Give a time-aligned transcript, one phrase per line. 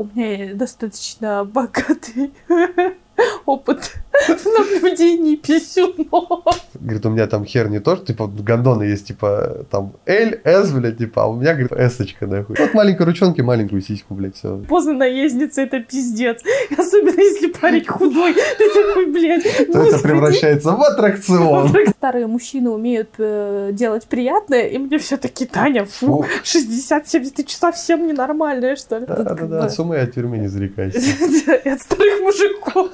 [0.00, 2.32] У меня достаточно богатый
[3.46, 3.94] опыт
[4.28, 6.44] в наблюдении писюнов.
[6.74, 10.70] Говорит, у меня там хер не то, что, типа, гондоны есть, типа, там, L, S,
[10.72, 12.56] блядь, типа, а у меня, говорит, S-очка, нахуй.
[12.58, 14.58] Вот маленькой ручонки, маленькую сиську, блядь, все.
[14.68, 16.40] Поздно наездница это пиздец.
[16.76, 18.34] Особенно если парень худой.
[18.34, 19.42] Ты такой, блядь,
[19.72, 21.74] То это превращается в аттракцион.
[21.96, 26.26] Старые мужчины умеют э, делать приятное, и мне все-таки, Таня, фу, Фу.
[26.44, 29.06] 60-70, ты что, совсем ненормальная, что ли?
[29.06, 30.98] Да-да-да, бы- с ума от тюрьмы не зарекайся.
[31.68, 32.88] От старых мужиков.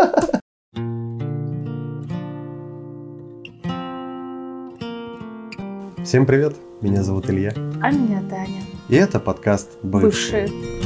[6.05, 7.52] Всем привет, меня зовут Илья.
[7.80, 8.62] А меня Таня.
[8.88, 10.48] И это подкаст «Бывшие».
[10.48, 10.84] Бывшие.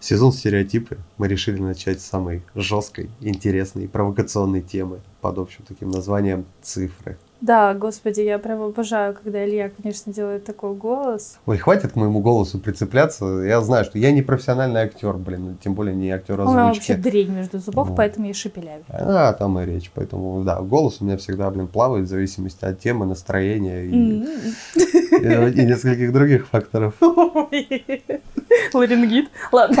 [0.00, 6.46] Сезон стереотипы мы решили начать с самой жесткой, интересной провокационной темы под общим таким названием
[6.62, 7.18] «Цифры».
[7.40, 11.38] Да, господи, я прям обожаю, когда Илья, конечно, делает такой голос.
[11.46, 13.24] Ой, хватит к моему голосу прицепляться.
[13.42, 16.92] Я знаю, что я не профессиональный актер, блин, тем более не актер У меня вообще
[16.92, 17.10] озвучки.
[17.10, 17.94] дрень между зубов, Ну.
[17.96, 18.84] поэтому я шепелявю.
[18.90, 19.90] А, там и речь.
[19.94, 24.24] Поэтому, да, голос у меня всегда, блин, плавает в зависимости от темы, настроения и, и-
[25.60, 26.94] и нескольких других факторов.
[28.74, 29.28] Ларингит.
[29.52, 29.76] Ладно.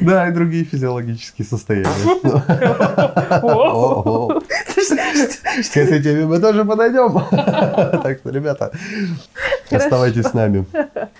[0.00, 1.86] Да, и другие физиологические состояния.
[5.72, 7.12] К этой теме мы тоже подойдем.
[8.02, 8.72] Так что, ребята,
[9.70, 10.64] оставайтесь с нами.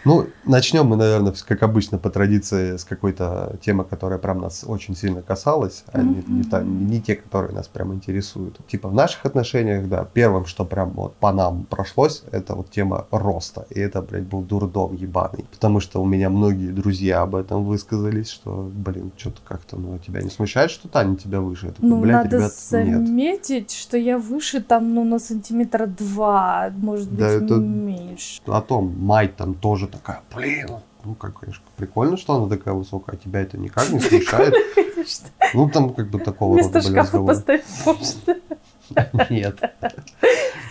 [0.05, 4.97] Ну, начнем мы, наверное, как обычно, по традиции, с какой-то темы, которая прям нас очень
[4.97, 8.59] сильно касалась, а не, не та- не те, которые нас прям интересуют.
[8.67, 13.07] Типа в наших отношениях, да, первым, что прям вот по нам прошлось, это вот тема
[13.13, 13.65] роста.
[13.71, 15.45] И это, блядь, был дурдом ебаный.
[15.53, 20.21] Потому что у меня многие друзья об этом высказались, что, блин, что-то как-то, ну, тебя
[20.21, 21.67] не смущает, что Таня тебя выше?
[21.67, 23.07] Я такой, Ну, блядь, надо ребят, нет.
[23.07, 28.41] заметить, что я выше там, ну, на сантиметра два, может быть, Да, это- меньше.
[28.47, 30.69] о том, мать там тоже такая, блин,
[31.05, 34.55] ну как, конечно, прикольно, что она такая высокая, а тебя это никак не смущает.
[35.55, 37.35] Ну, там как бы такого рода были разговоры.
[39.31, 39.61] Нет.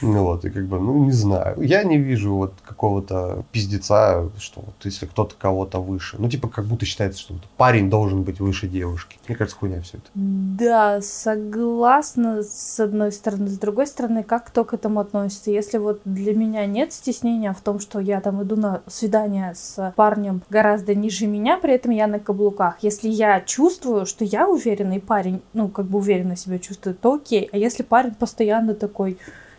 [0.01, 1.61] Ну вот, и как бы, ну не знаю.
[1.61, 6.15] Я не вижу вот какого-то пиздеца, что вот если кто-то кого-то выше.
[6.19, 9.19] Ну, типа, как будто считается, что парень должен быть выше девушки.
[9.27, 10.07] Мне кажется, хуйня все это.
[10.15, 13.47] Да, согласна с одной стороны.
[13.47, 15.51] С другой стороны, как кто к этому относится?
[15.51, 19.93] Если вот для меня нет стеснения в том, что я там иду на свидание с
[19.95, 22.77] парнем гораздо ниже меня, при этом я на каблуках.
[22.81, 27.49] Если я чувствую, что я уверенный парень, ну, как бы уверенно себя чувствую, то окей.
[27.51, 29.17] А если парень постоянно такой,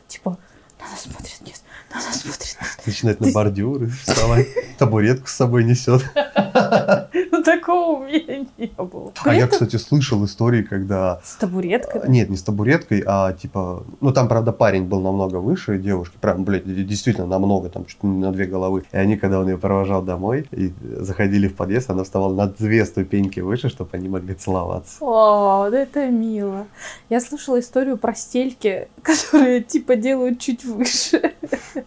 [0.09, 0.39] типа,
[0.81, 2.57] она смотрит вниз, она смотрит.
[2.87, 4.49] Начинает на бордюры вставать,
[4.79, 6.03] табуретку с собой несет.
[7.31, 9.13] Ну, такого у меня не было.
[9.25, 12.03] А я, кстати, слышал истории, когда С табуреткой.
[12.09, 13.85] Нет, не с табуреткой, а типа...
[14.01, 16.17] Ну, там, правда, парень был намного выше девушки.
[16.21, 18.85] Прям, блядь, действительно намного, там чуть на две головы.
[18.93, 22.85] И они, когда он ее провожал домой и заходили в подъезд, она вставала на две
[22.85, 24.97] ступеньки выше, чтобы они могли целоваться.
[25.01, 26.67] О, да это мило.
[27.09, 31.33] Я слышала историю про стельки, которые типа делают чуть выше.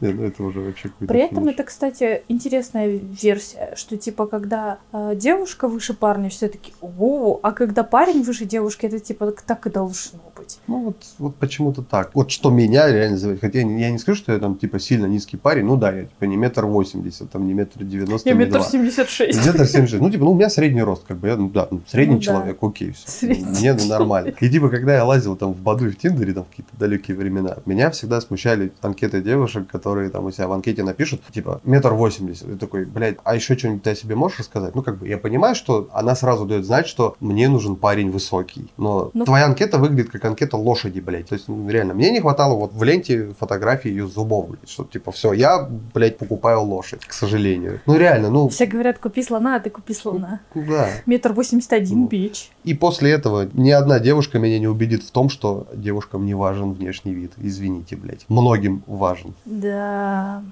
[0.15, 5.67] Ну, это уже вообще При этом это, кстати, интересная версия, что типа когда э, девушка
[5.67, 10.19] выше парня, все таки о, а когда парень выше девушки, это типа так и должно
[10.35, 10.59] быть.
[10.67, 12.11] Ну, вот, вот почему-то так.
[12.13, 13.39] Вот что меня реально зовет.
[13.41, 15.65] Хотя я не, я не скажу, что я там, типа, сильно низкий парень.
[15.65, 19.09] Ну, да, я, типа, не метр восемьдесят, там, не метр девяносто, Я не метр семьдесят
[19.09, 19.45] шесть.
[19.45, 20.01] Метр семьдесят шесть.
[20.01, 22.19] Ну, типа, ну, у меня средний рост, как бы, я, ну, да, ну, средний Ну,
[22.19, 22.25] да.
[22.25, 23.09] человек, окей, все.
[23.09, 24.33] Средний Мне нормально.
[24.39, 27.17] И, типа, когда я лазил там в Баду и в Тиндере, там, в какие-то далекие
[27.17, 31.93] времена, меня всегда смущали анкеты девушек, которые там у себя в анкете напишут, типа, метр
[31.93, 32.49] восемьдесят.
[32.49, 34.73] И такой, блядь, а еще что-нибудь ты о себе можешь рассказать?
[34.75, 38.71] Ну, как бы, я понимаю, что она сразу дает знать, что мне нужен парень высокий.
[38.77, 39.25] Но Ну.
[39.25, 41.29] твоя анкета выглядит как анкета лошади, блядь.
[41.29, 44.69] То есть, ну, реально, мне не хватало вот в ленте фотографии ее зубов, блядь.
[44.69, 47.81] Что, типа, все, я, блядь, покупаю лошадь, к сожалению.
[47.85, 50.39] Ну, реально, ну, Все говорят, купи слона, а ты купи слона.
[50.55, 50.89] да.
[51.05, 52.07] Метр восемьдесят один, Ну.
[52.07, 52.49] бич.
[52.63, 56.71] И после этого ни одна девушка меня не убедит в том, что девушкам не важен
[56.73, 57.33] внешний вид.
[57.37, 58.25] Извините, блядь.
[58.29, 59.33] Многим важен.
[59.45, 59.74] Да.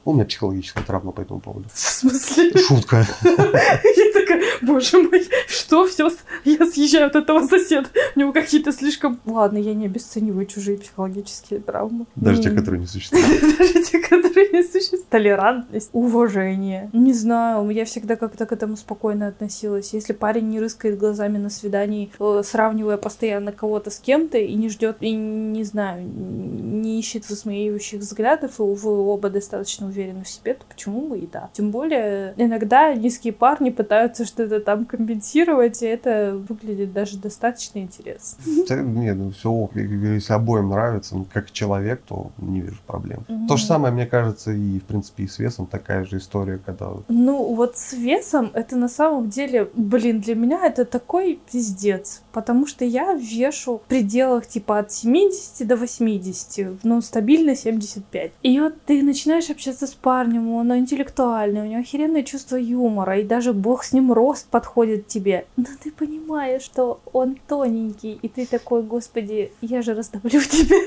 [0.05, 1.65] У меня психологическая травма по этому поводу.
[1.73, 2.51] В смысле?
[2.67, 3.05] Шутка.
[3.23, 6.09] Я такая, боже мой, что все,
[6.45, 7.87] я съезжаю от этого соседа.
[8.15, 9.19] У него какие-то слишком...
[9.25, 12.05] Ладно, я не обесцениваю чужие психологические травмы.
[12.15, 13.57] Даже те, которые не существуют.
[13.57, 15.07] Даже те, которые не существуют.
[15.09, 16.89] Толерантность, уважение.
[16.93, 19.93] Не знаю, я всегда как-то к этому спокойно относилась.
[19.93, 24.69] Если парень не рыскает глазами на свидании, э, сравнивая постоянно кого-то с кем-то и не
[24.69, 30.55] ждет, и не знаю, не ищет высмеивающих взглядов, и вы оба достаточно уверены в себе,
[30.55, 31.49] то почему бы и да.
[31.53, 38.43] Тем более, иногда низкие парни пытаются что-то там компенсировать, и это выглядит даже достаточно интересно.
[38.67, 39.75] Да, Нет, ну все ок.
[39.75, 43.25] Если обоим нравится, ну, как человек, то не вижу проблем.
[43.47, 46.91] То же самое, мне кажется, и, в принципе, и с весом такая же история, когда...
[47.07, 52.23] Ну, вот с весом это на самом деле, блин, для меня это такой пиздец.
[52.31, 58.31] Потому что я вешу в пределах типа от 70 до 80, ну, стабильно 75.
[58.41, 63.23] И вот ты начинаешь общаться с парнем, он интеллектуальный, у него охеренное чувство юмора, и
[63.23, 65.45] даже бог с ним рост подходит тебе.
[65.57, 70.77] Но ты понимаешь, что он тоненький, и ты такой, господи, я же раздавлю тебя.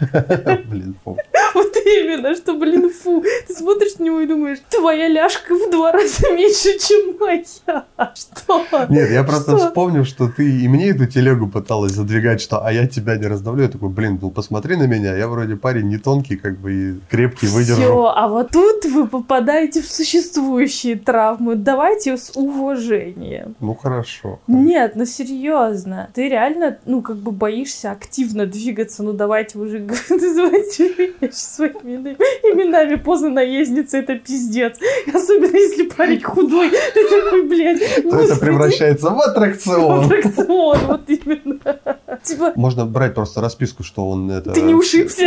[0.68, 1.16] Блин, фу.
[1.52, 3.24] Вот именно, что, блин, фу.
[3.48, 7.40] Ты смотришь на него и думаешь, твоя ляжка в два раза меньше, чем моя.
[8.14, 8.86] Что?
[8.88, 9.68] Нет, я просто Что?
[9.68, 13.62] вспомнил, что ты и мне эту телегу пыталась задвигать, что «а я тебя не раздавлю».
[13.62, 17.00] Я такой, блин, ну посмотри на меня, я вроде парень не тонкий, как бы и
[17.10, 17.80] крепкий, выдержу.
[17.80, 21.54] Все, а вот тут вы попадаете в существующие травмы.
[21.56, 23.54] Давайте с уважением.
[23.60, 24.40] Ну хорошо.
[24.46, 26.10] Нет, ну серьезно.
[26.14, 29.02] Ты реально, ну, как бы боишься активно двигаться.
[29.02, 29.78] Ну, давайте уже
[30.10, 32.96] называйте своими именами.
[32.96, 34.78] Поза наездницы это пиздец.
[35.12, 36.70] Особенно если парень худой.
[36.70, 40.04] Ты такой, блядь, То это превращается в аттракцион.
[40.04, 41.78] аттракцион, вот именно.
[42.22, 44.52] Типа, Можно брать просто расписку, что он это...
[44.52, 45.22] ты не ушибся.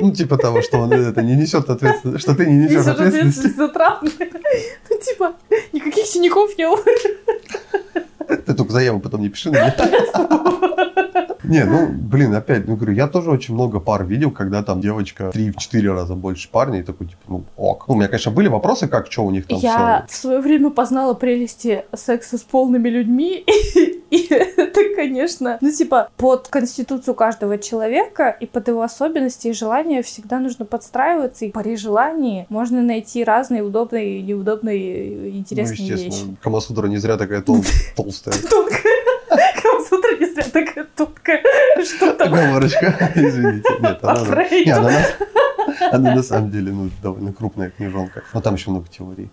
[0.00, 3.18] Ну, типа того, что он это не несет ответственности, что ты не несешь ответственности.
[3.18, 4.10] ответственность за травмы.
[4.90, 5.32] Ну, типа,
[5.72, 6.78] никаких синяков не было.
[8.28, 9.74] Ты только заяву потом не пиши на меня.
[11.44, 15.30] Не, ну, блин, опять, ну, говорю, я тоже очень много пар видел, когда там девочка
[15.32, 17.84] в 3-4 раза больше парня, и такой, типа, ну, ок.
[17.88, 20.70] Ну, у меня, конечно, были вопросы, как, что у них там Я в свое время
[20.70, 23.44] познала прелести секса с полными людьми,
[24.10, 30.02] и это, конечно, ну, типа, под конституцию каждого человека и под его особенности и желания
[30.02, 35.92] всегда нужно подстраиваться, и при желании можно найти разные удобные и неудобные, Ну, интересные вещи.
[35.92, 37.64] естественно, Камасутра не зря такая тол-
[37.96, 38.34] толстая.
[38.48, 38.82] Тонкая.
[40.24, 41.42] Зря такая тонкая.
[41.84, 42.32] Что там?
[42.32, 43.68] Оговорочка, извините.
[43.80, 48.22] Нет, она, не, она, на- она на самом деле ну, довольно крупная книжонка.
[48.34, 49.30] Но там еще много теорий.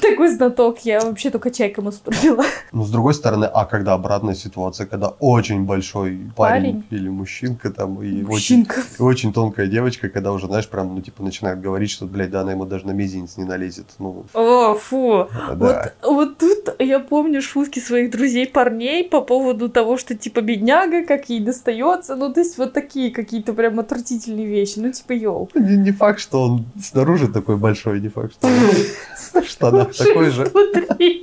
[0.00, 2.44] Такой знаток, я вообще только чай Камасутру пила.
[2.70, 6.84] Но с другой стороны, а когда обратная ситуация, когда очень большой парень, Парень.
[6.90, 8.80] или мужчинка там, и очень, Мужчинка.
[8.98, 12.42] и очень тонкая девочка, когда уже, знаешь, прям, ну, типа, начинает говорить, что, блядь, да,
[12.42, 13.86] она ему даже на мизинец не налезет.
[13.98, 15.28] Ну, О, фу.
[15.56, 15.92] да.
[16.04, 21.04] Вот, вот тут я помню шутки своих друзей парней по поводу того, что типа бедняга,
[21.04, 22.16] как ей достается.
[22.16, 24.74] Ну, то есть вот такие какие-то прям отвратительные вещи.
[24.78, 25.48] Ну, типа, йоу.
[25.54, 30.30] Не, не факт, что он снаружи такой большой, не факт, что он в штанах такой
[30.30, 30.44] же.
[30.44, 31.17] Внутри.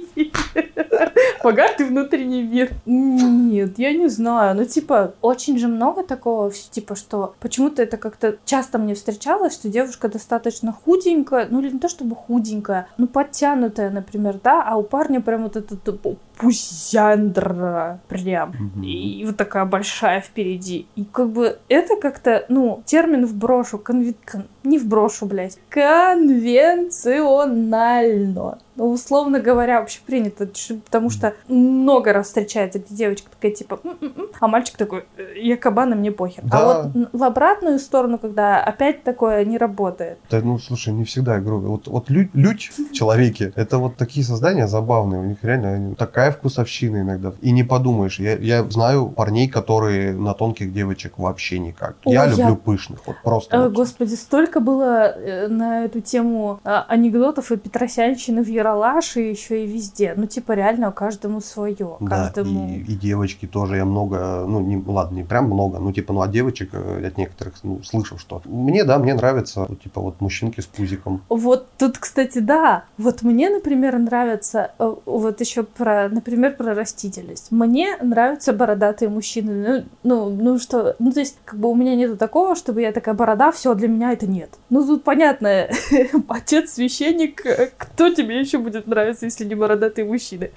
[1.45, 2.71] Богатый внутренний мир.
[2.87, 4.55] Нет, я не знаю.
[4.55, 9.69] Ну, типа, очень же много такого, типа, что почему-то это как-то часто мне встречалось, что
[9.69, 14.81] девушка достаточно худенькая, ну, или не то чтобы худенькая, ну, подтянутая, например, да, а у
[14.81, 18.49] парня прям вот этот пу- пузяндра прям.
[18.49, 18.83] Мгм.
[18.83, 20.85] И вот такая большая впереди.
[20.95, 25.57] И как бы это как-то, ну, термин в брошу, конве- кон- не в брошу, блядь,
[25.69, 28.57] конвенционально.
[28.77, 30.49] Ну, условно говоря, вообще принято,
[30.83, 35.55] потому что много раз встречается, где девочка такая, типа, «М-м-м», а мальчик такой, «Э, я
[35.55, 36.43] кабан, и мне похер.
[36.43, 36.59] Да.
[36.59, 40.17] А вот в обратную сторону, когда опять такое не работает.
[40.29, 43.95] Да, ну, слушай, не всегда, я говорю, вот, вот лю- людь в человеке, это вот
[43.95, 45.95] такие создания забавные, у них реально они-
[46.25, 47.33] такая вкусовщина иногда.
[47.41, 51.95] И не подумаешь, я, я знаю парней, которые на тонких девочек вообще никак.
[52.05, 53.55] Ой, я я- люблю пышных, вот просто.
[53.55, 53.73] Э, вот.
[53.73, 59.67] Господи, столько было э, на эту тему а, анекдотов и Петросянщины в Яралаше еще и
[59.67, 60.13] везде.
[60.17, 61.97] Ну, типа, реально каждому свое.
[61.99, 62.69] Да, Каждому.
[62.69, 66.21] и, и девочки тоже, я много, ну, не, ладно, не прям много, ну, типа, ну,
[66.21, 70.21] от девочек, э, от некоторых, ну, слышал, что мне, да, мне нравятся, ну, типа, вот
[70.21, 71.21] мужчинки с пузиком.
[71.29, 72.83] Вот тут, кстати, да.
[72.97, 77.51] Вот мне, например, нравится, э, вот еще про, например, про растительность.
[77.51, 79.85] Мне нравятся бородатые мужчины.
[80.03, 82.91] Ну, ну, ну что, ну, то есть, как бы у меня нету такого, чтобы я
[82.91, 84.49] такая борода, все, для меня это нет.
[84.69, 85.67] Ну, тут понятно,
[86.27, 87.43] отец священник,
[87.77, 90.51] кто тебе еще будет нравиться, если не бородатые мужчины?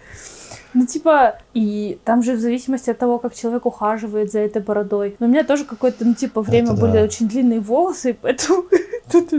[0.75, 5.17] Ну, типа, и там же в зависимости от того, как человек ухаживает за этой бородой.
[5.19, 7.03] Но у меня тоже какое-то, ну, типа, время Это были да.
[7.03, 8.65] очень длинные волосы, поэтому
[9.11, 9.33] тут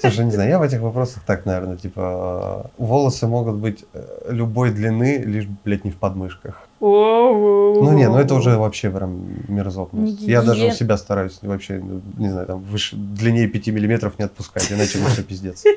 [0.00, 4.70] Слушай, не знаю, я в этих вопросах так, наверное, типа, волосы могут быть э, любой
[4.70, 6.69] длины, лишь, блядь, не в подмышках.
[6.80, 10.20] Ну Ну не, ну это уже вообще прям мерзотность.
[10.22, 14.24] Я даже у себя стараюсь вообще, ну, не знаю, там выше, длиннее 5 миллиметров не
[14.24, 15.64] отпускать, иначе вообще пиздец.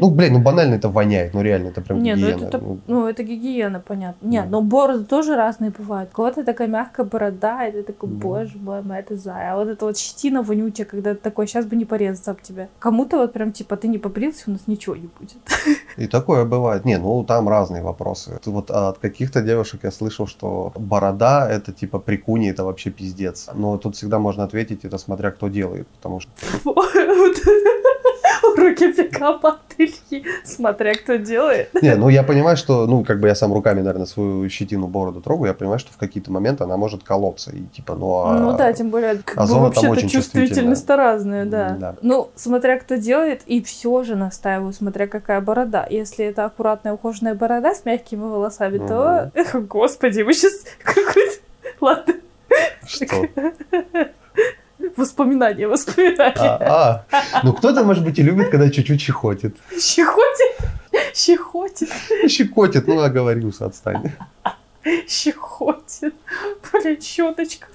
[0.00, 2.36] Ну, блин, ну банально это воняет, ну реально, это прям Не, ну гигиена.
[2.42, 4.26] это, так- Ну, ну это гигиена, понятно.
[4.26, 4.48] Не, Да.
[4.48, 6.10] но бороды тоже разные бывают.
[6.12, 9.52] У кого-то такая мягкая борода, и ты такой, боже мой, моя ты зая.
[9.52, 12.68] А вот эта вот щетина вонючая, когда ты такой, сейчас бы не порезаться об тебя.
[12.78, 15.36] Кому-то вот прям типа ты не побрился, у нас ничего не будет.
[15.96, 16.84] И такое бывает.
[16.84, 18.38] Не, ну там разные вопросы.
[18.46, 23.48] Вот от каких-то девушек я слышал, что борода это типа при куне это вообще пиздец.
[23.54, 26.30] Но тут всегда можно ответить, это смотря кто делает, потому что...
[28.52, 31.70] Уроки пикапа от Ильи, смотря кто делает.
[31.82, 35.20] Не, ну я понимаю, что, ну, как бы я сам руками, наверное, свою щетину, бороду
[35.20, 37.50] трогаю, я понимаю, что в какие-то моменты она может колоться.
[37.52, 38.38] И типа, ну а...
[38.38, 41.76] Ну да, тем более, как а бы вообще-то чувствительность разная, да.
[41.78, 41.94] Да.
[42.02, 45.86] Ну, смотря кто делает, и все же настаиваю, смотря какая борода.
[45.88, 49.30] Если это аккуратная ухоженная борода с мягкими волосами, то...
[49.54, 51.38] Господи, вы сейчас какой-то...
[51.80, 52.14] Ладно.
[52.86, 53.28] Что?
[54.98, 56.58] Воспоминания, воспоминания.
[56.60, 57.40] А, а.
[57.44, 59.56] ну кто-то, может быть, и любит, когда чуть-чуть щекотит.
[59.80, 60.58] Щекотит?
[61.14, 61.88] Щекотит.
[62.28, 64.12] Щекотит, ну оговорился, отстань.
[65.06, 66.14] Щекотит.
[66.72, 67.68] Блин, щеточка.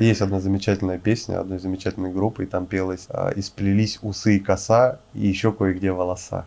[0.00, 4.98] Есть одна замечательная песня одной замечательной группы, и там пелось а, «Исплелись усы и коса,
[5.14, 6.46] и еще кое-где волоса».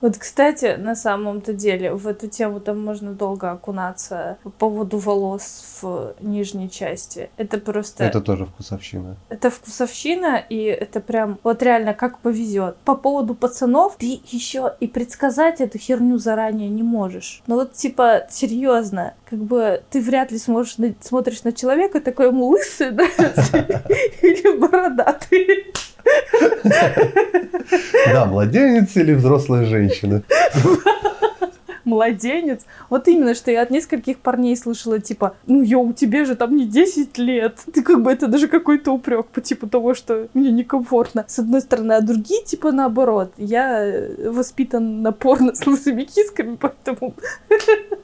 [0.00, 5.80] Вот, кстати, на самом-то деле, в эту тему там можно долго окунаться по поводу волос
[5.82, 7.30] в нижней части.
[7.36, 8.04] Это просто...
[8.04, 9.16] Это тоже вкусовщина.
[9.28, 12.76] Это вкусовщина, и это прям вот реально как повезет.
[12.84, 17.42] По поводу пацанов, ты еще и предсказать эту херню заранее не можешь.
[17.46, 20.92] Но вот типа, серьезно, как бы ты вряд ли сможешь на...
[21.00, 23.58] смотришь на человека, такой ему лысый нравится
[24.22, 25.72] или бородатый.
[28.12, 30.22] Да, младенец или взрослая женщина.
[31.84, 32.66] Младенец.
[32.88, 36.66] Вот именно, что я от нескольких парней слышала, типа, ну, йоу, тебе же там не
[36.66, 37.58] 10 лет.
[37.72, 41.24] Ты как бы это даже какой-то упрек по типу того, что мне некомфортно.
[41.26, 43.32] С одной стороны, а другие, типа, наоборот.
[43.38, 47.14] Я воспитан на порно с лысыми кисками, поэтому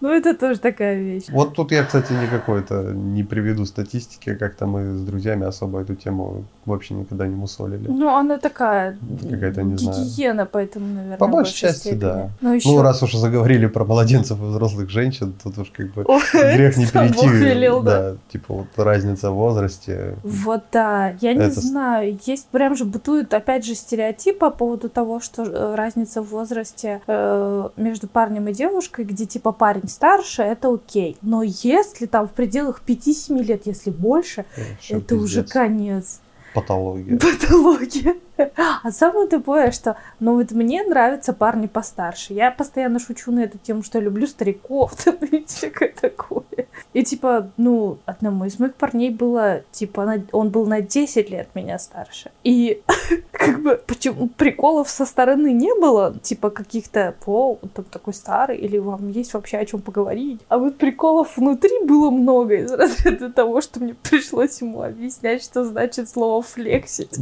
[0.00, 1.24] ну, это тоже такая вещь.
[1.28, 6.44] Вот тут я, кстати, никакой-то не приведу статистики, как-то мы с друзьями особо эту тему
[6.66, 7.88] вообще никогда не мусолили.
[7.88, 10.04] Ну, она такая какая-то, не знаю.
[10.04, 12.00] гигиена, поэтому, наверное, По большей части, степени.
[12.00, 12.30] да.
[12.40, 12.68] Но еще...
[12.68, 16.76] Ну, раз уж заговорили про младенцев и взрослых женщин, тут уж как бы Ой, грех
[16.76, 17.26] не перейти.
[17.28, 18.12] велел, да.
[18.12, 20.16] да, типа вот разница в возрасте.
[20.22, 24.88] Вот да, я не Это знаю, есть прям же бытует опять же стереотип по поводу
[24.88, 30.42] того, что э, разница в возрасте э, между парнем и девушкой, где типа парень старше,
[30.42, 31.16] это окей.
[31.22, 34.44] Но если там в пределах 5-7 лет, если больше,
[34.88, 36.20] это уже конец.
[36.56, 37.18] Патология.
[37.18, 38.16] Патология.
[38.82, 42.32] А самое тупое, что, ну вот мне нравятся парни постарше.
[42.34, 46.44] Я постоянно шучу на эту тему, что я люблю стариков, там, и всякое такое.
[46.92, 51.48] И типа, ну, одному из моих парней было, типа, на- он был на 10 лет
[51.54, 52.30] меня старше.
[52.44, 52.82] И
[53.32, 58.58] как бы почему приколов со стороны не было, типа каких-то, о, он там такой старый,
[58.58, 60.40] или вам есть вообще о чем поговорить.
[60.48, 65.64] А вот приколов внутри было много из разряда того, что мне пришлось ему объяснять, что
[65.64, 67.18] значит слово флексить.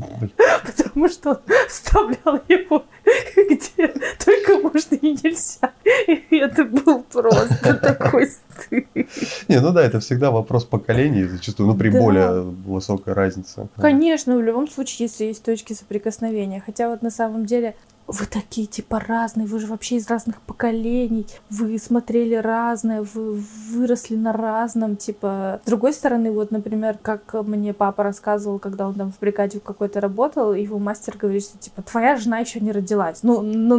[0.64, 2.84] Потому что он вставлял его
[3.37, 3.88] где
[4.25, 5.73] только можно и нельзя.
[6.30, 8.87] И это был просто такой стыд.
[9.49, 11.99] Не, ну да, это всегда вопрос поколений зачастую, ну при Да.
[12.00, 13.68] более высокой разнице.
[13.76, 16.62] Конечно, в любом случае, если есть точки соприкосновения.
[16.64, 17.75] Хотя вот на самом деле
[18.06, 24.16] вы такие типа разные, вы же вообще из разных поколений, вы смотрели разное, вы выросли
[24.16, 25.61] на разном, типа.
[25.64, 30.00] С другой стороны, вот, например, как мне папа рассказывал, когда он там в бригаде какой-то
[30.00, 33.20] работал, его мастер говорит, что типа твоя жена еще не родилась.
[33.23, 33.76] Ну, на,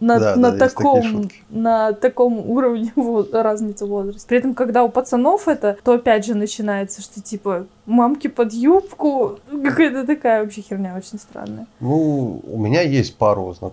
[0.00, 4.26] на, Да, на да, таком, на таком уровне во- разницы в возрасте.
[4.26, 9.38] При этом, когда у пацанов это, то опять же начинается, что типа мамки под юбку,
[9.64, 11.66] какая-то такая вообще херня очень странная.
[11.80, 13.65] Ну, у меня есть пару знакомых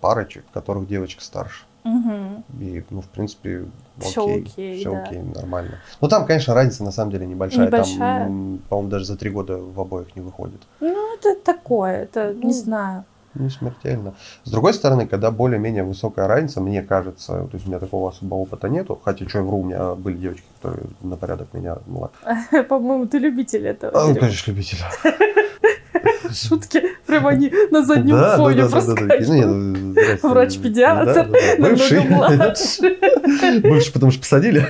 [0.00, 1.64] парочек, у которых девочка старше.
[1.84, 2.44] Угу.
[2.60, 3.64] И, ну, в принципе,
[3.98, 4.42] окей.
[4.42, 5.02] окей, всё да.
[5.02, 5.78] окей, нормально.
[6.00, 7.66] Ну, там, конечно, разница на самом деле небольшая.
[7.66, 8.24] Небольшая.
[8.24, 10.60] Там, по-моему, даже за три года в обоих не выходит.
[10.80, 13.04] Ну, это такое, это Ну, не знаю.
[13.34, 14.14] Не смертельно.
[14.44, 18.40] С другой стороны, когда более-менее высокая разница, мне кажется, то есть у меня такого особого
[18.40, 22.14] опыта нету, хотя что я вру, у меня были девочки, которые на порядок меня младше.
[22.68, 23.92] По-моему, ты любитель этого.
[23.94, 24.78] А, ну, конечно, любитель.
[26.34, 30.22] Шутки, прям они на заднем Да, да, фоне да, да, да, такие, ну, проскакивают.
[30.22, 31.68] Врач-педиатр, Да, да, да.
[31.68, 33.60] Бывший.
[33.60, 34.62] Бывший, потому что посадили.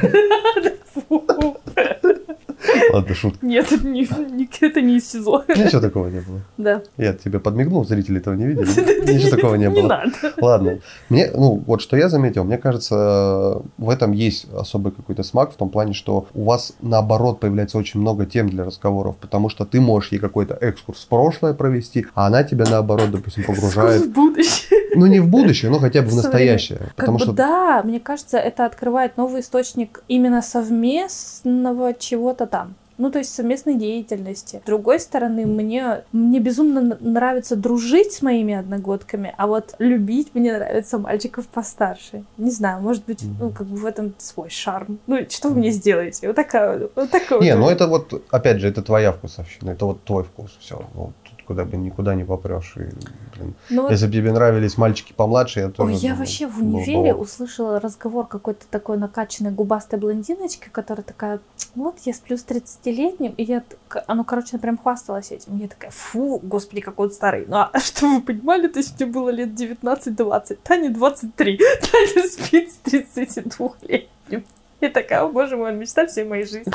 [2.93, 3.45] Ладно, шутка.
[3.47, 5.45] Нет, это не, не- это не из СИЗО.
[5.49, 6.41] Ничего такого не было.
[6.59, 6.83] Да.
[6.97, 8.67] Я тебе подмигнул, зрители этого не видели.
[9.13, 9.89] Ничего такого не Не было.
[9.89, 10.13] надо.
[10.41, 10.79] Ладно.
[11.09, 15.57] Мне, ну, вот что я заметил, мне кажется, в этом есть особый какой-то смак в
[15.57, 19.81] том плане, что у вас наоборот появляется очень много тем для разговоров, потому что ты
[19.81, 24.81] можешь ей какой-то экскурс в прошлое провести, а она тебя наоборот, допустим, погружает, В будущее.
[24.95, 26.79] ну не в будущее, но хотя бы в В настоящее.
[26.79, 32.75] Как Потому бы что да, мне кажется, это открывает новый источник именно совместного чего-то там.
[33.03, 34.63] Ну, то есть совместной деятельности.
[34.63, 40.57] С другой стороны, мне, мне безумно нравится дружить с моими одногодками, а вот любить мне
[40.57, 42.23] нравится мальчиков постарше.
[42.39, 45.01] Не знаю, может быть, ну, как бы в этом свой шарм.
[45.09, 46.29] Ну, что вы мне сделаете?
[46.29, 50.05] Вот такая вот такая Не, ну это вот, опять же, это твоя вкусовщина, это вот
[50.05, 50.81] твой вкус, все.
[50.95, 51.13] Вот
[51.53, 52.75] куда бы никуда не попрешь.
[52.77, 52.89] И,
[53.37, 55.93] блин, ну, если бы тебе нравились мальчики помладше, я тоже.
[55.93, 61.41] Ой, я вообще в универе услышала разговор какой-то такой накачанной губастой блондиночки, которая такая,
[61.75, 63.63] вот я сплю с 30-летним, и я,
[64.09, 65.59] ну, короче, она прям хвасталась этим.
[65.59, 67.45] Я такая, фу, господи, какой он старый.
[67.47, 72.73] Ну, а что вы понимали, то есть мне было лет 19-20, Таня 23, Таня спит
[72.73, 74.45] с 32-летним.
[74.83, 76.73] И такая, о боже мой, мечта всей моей жизни.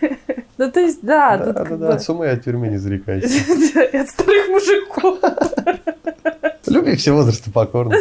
[0.58, 1.38] Ну, то есть, да.
[1.38, 3.26] Да, да, да, от сумы от тюрьмы не зарекайся.
[3.98, 5.18] От старых мужиков.
[6.66, 7.96] Люби все возрасты покорно.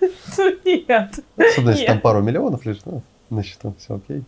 [0.36, 1.20] Ну, нет.
[1.36, 4.24] Особенно, если там пару миллионов лежит, ну, на счету все окей.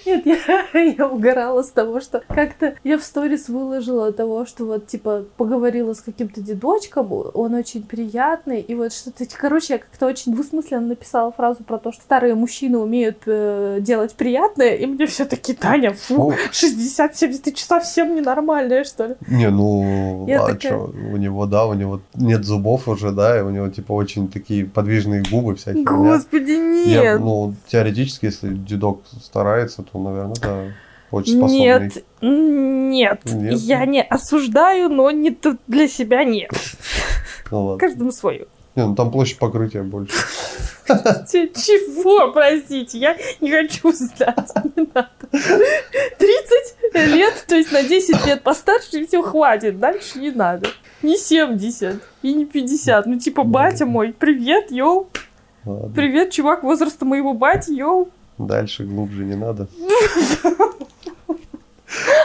[0.06, 4.86] Нет, я, я угорала с того, что как-то я в сторис выложила того, что вот,
[4.86, 10.32] типа, поговорила с каким-то дедочком, он очень приятный, и вот что-то, короче, я как-то очень
[10.32, 15.24] двусмысленно написала фразу про то, что старые мужчины умеют э, делать приятное, и мне все
[15.24, 19.14] таки Таня, фу, 60-70, ты что, совсем ненормальная, что ли?
[19.28, 20.72] Не, ну, я а такая...
[20.72, 24.28] что, у него, да, у него нет зубов уже, да, и у него, типа, очень
[24.28, 25.84] такие подвижные губы всякие.
[25.84, 27.04] Господи, нет!
[27.04, 30.64] Я, ну, теоретически, если дедок старается, то, наверное, да,
[31.10, 31.66] очень способный.
[31.66, 36.50] Нет, нет, нет, я не осуждаю, но не для себя нет.
[37.50, 37.78] Ну, ладно.
[37.78, 38.46] Каждому свое.
[38.76, 40.16] Не, ну там площадь покрытия больше.
[40.86, 45.10] Чего, простите, я не хочу знать, не надо.
[45.30, 50.68] 30 лет, то есть на 10 лет постарше, все хватит, дальше не надо.
[51.02, 55.08] Не 70 и не 50, ну типа батя мой, привет, йоу.
[55.94, 58.08] Привет, чувак возраста моего бати, йоу.
[58.46, 59.68] Дальше глубже не надо.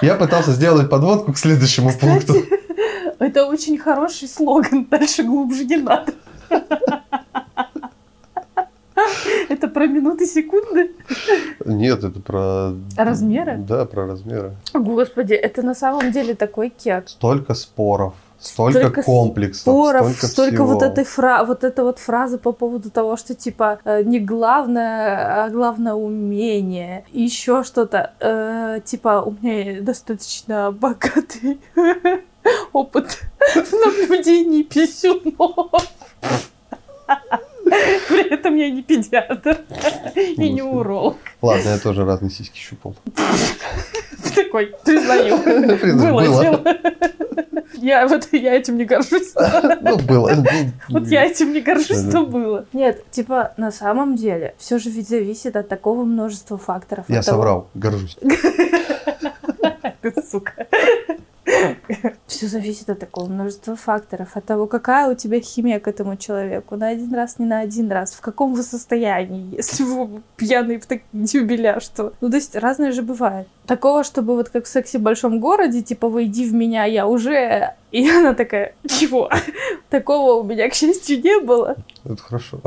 [0.02, 2.36] Я пытался сделать подводку к следующему Кстати, пункту.
[3.20, 4.86] Это очень хороший слоган.
[4.86, 6.14] Дальше глубже не надо.
[9.50, 10.92] Это про минуты, секунды?
[11.66, 12.74] Нет, это про...
[12.98, 13.58] Размеры?
[13.58, 14.56] Да, про размеры.
[14.74, 17.10] Господи, это на самом деле такой кек.
[17.10, 18.14] Столько споров
[18.46, 20.68] Столько, комплексов, споров, столько, столько всего.
[20.68, 25.46] вот этой фра вот эта вот фразы по поводу того, что типа э, не главное,
[25.46, 31.60] а главное умение, и еще что-то э, типа у меня достаточно богатый
[32.74, 33.22] опыт
[33.56, 35.72] в наблюдении писюнов.
[37.66, 39.58] При этом я не педиатр
[40.16, 41.18] и не уролог.
[41.42, 42.96] Ладно, я тоже разные сиськи щупал.
[44.36, 45.38] Такой, признаю.
[45.98, 46.62] Было.
[47.78, 49.34] Я вот я этим не горжусь.
[49.82, 50.32] Ну, было.
[50.90, 52.66] Вот я этим не горжусь, что было.
[52.74, 57.06] Нет, типа, на самом деле, все же ведь зависит от такого множества факторов.
[57.08, 58.18] Я соврал, горжусь.
[60.02, 60.68] Ты сука.
[62.28, 66.76] Все зависит от такого множества факторов, от того, какая у тебя химия к этому человеку.
[66.76, 68.14] На один раз, не на один раз.
[68.14, 72.14] В каком вы состоянии, если вы пьяный в такие дюбеля, что...
[72.22, 73.48] Ну, то есть разное же бывает.
[73.68, 77.76] Такого, чтобы вот как в сексе в большом городе, типа, войди в меня, я уже...
[77.92, 79.30] И она такая, чего?
[79.90, 81.78] Такого у меня, к счастью, не было.
[82.04, 82.60] Это хорошо.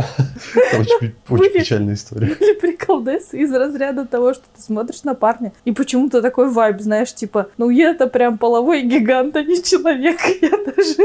[0.55, 2.29] Это очень, очень печальная история.
[2.29, 7.15] Или приколдесы из разряда того, что ты смотришь на парня, и почему-то такой вайб, знаешь,
[7.15, 10.19] типа, ну я-то прям половой гигант, а не человек.
[10.43, 10.97] Я даже...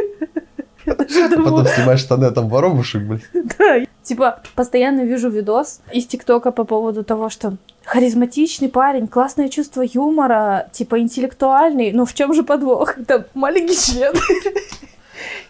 [0.86, 3.22] Я даже Потом снимаешь штаны, а там воробушек, блин.
[3.58, 3.86] Да.
[4.04, 10.70] Типа, постоянно вижу видос из ТикТока по поводу того, что харизматичный парень, классное чувство юмора,
[10.72, 12.98] типа интеллектуальный, но в чем же подвох?
[12.98, 14.14] Это маленький член.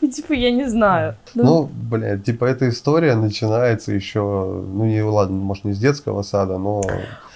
[0.02, 1.16] И типа, я не знаю.
[1.34, 6.22] Ну, ну блядь, типа, эта история начинается еще, ну, не, ладно, может, не с детского
[6.24, 6.84] сада, но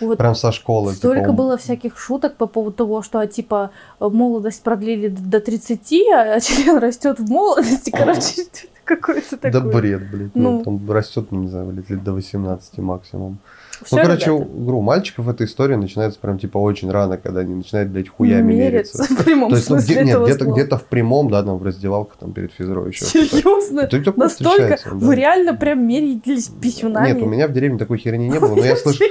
[0.02, 0.92] вот прям со школы.
[0.92, 5.80] Типа, столько типа, было всяких шуток по поводу того, что, типа, молодость продлили до 30,
[6.14, 8.44] а член растет в молодости, короче,
[8.84, 9.52] какой-то такой.
[9.52, 10.36] Да бред, блядь.
[10.36, 13.40] Ну, ну там растет, не знаю, лет до 18 максимум.
[13.84, 14.50] Все, ну, короче, ребята.
[14.50, 19.04] у мальчиков эта история начинается прям типа очень рано, когда они начинают, блядь, хуями мериться.
[19.10, 22.18] В прямом То есть, ну, где, нет, где-то, где-то в прямом, да, там в раздевалках
[22.18, 23.06] там перед физрой еще.
[23.06, 23.82] Серьезно?
[23.82, 24.78] Это Настолько?
[24.84, 24.92] Да.
[24.94, 27.08] Вы реально прям мерились писюнами?
[27.08, 29.06] Нет, у меня в деревне такой херни не было, но я слышал,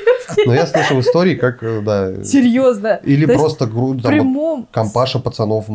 [0.46, 2.24] но я слышал истории, как, э, да.
[2.24, 3.00] Серьезно?
[3.04, 4.68] Или просто грудь, там, прямом...
[4.70, 5.66] компаша пацанов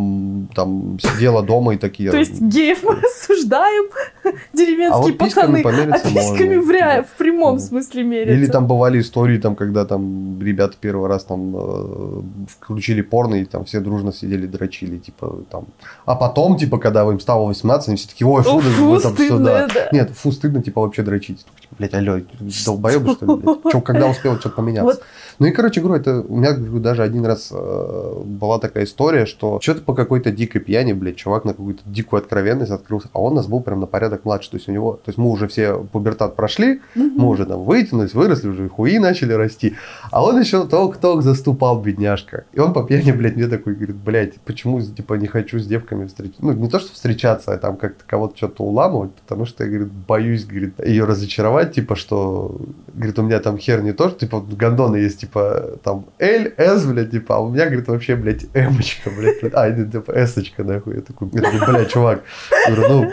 [0.55, 2.11] там сидела дома и такие.
[2.11, 3.89] То есть геев мы осуждаем,
[4.53, 8.33] деревенские а пацаны, а письками в прямом смысле мерятся.
[8.33, 13.35] Или там бывает бывали истории, там, когда там ребята первый раз там э, включили порно,
[13.35, 15.65] и там все дружно сидели, дрочили, типа, там.
[16.05, 19.37] А потом, типа, когда им стало 18, они все таки ой, фу, фу, там стыдно,
[19.37, 19.67] все, да.
[19.67, 19.89] да.
[19.91, 21.45] Нет, фу, стыдно, типа, вообще дрочить.
[21.61, 22.21] Типа, блядь, алло,
[22.65, 23.57] долбоебы, что ли, блядь?
[23.71, 24.95] Чё, когда успел что-то поменяться?
[24.95, 25.03] Вот.
[25.41, 29.25] Ну и, короче, говорю, это у меня говорю, даже один раз э, была такая история,
[29.25, 33.33] что что-то по какой-то дикой пьяни, блядь, чувак на какую-то дикую откровенность открылся, а он
[33.33, 35.47] у нас был прям на порядок младше, то есть у него, то есть мы уже
[35.47, 39.73] все пубертат прошли, мы уже там вытянулись, выросли, уже хуи начали расти,
[40.11, 42.45] а он еще только-только заступал, бедняжка.
[42.53, 46.05] И он по пьяни, блядь, мне такой говорит, блядь, почему, типа, не хочу с девками
[46.05, 49.71] встречаться, ну, не то, что встречаться, а там как-то кого-то что-то уламывать, потому что я,
[49.71, 52.61] говорит, боюсь, говорит, ее разочаровать, типа, что,
[52.93, 55.30] говорит, у меня там хер не то, что, типа, гондоны есть, типа,
[55.83, 59.85] там, L, S, блядь, типа, а у меня, говорит, вообще, блядь, Эмочка, блядь, а, это,
[59.85, 62.23] типа, S-очка, нахуй, я такой, блядь, чувак,
[62.67, 63.11] говорю, ну,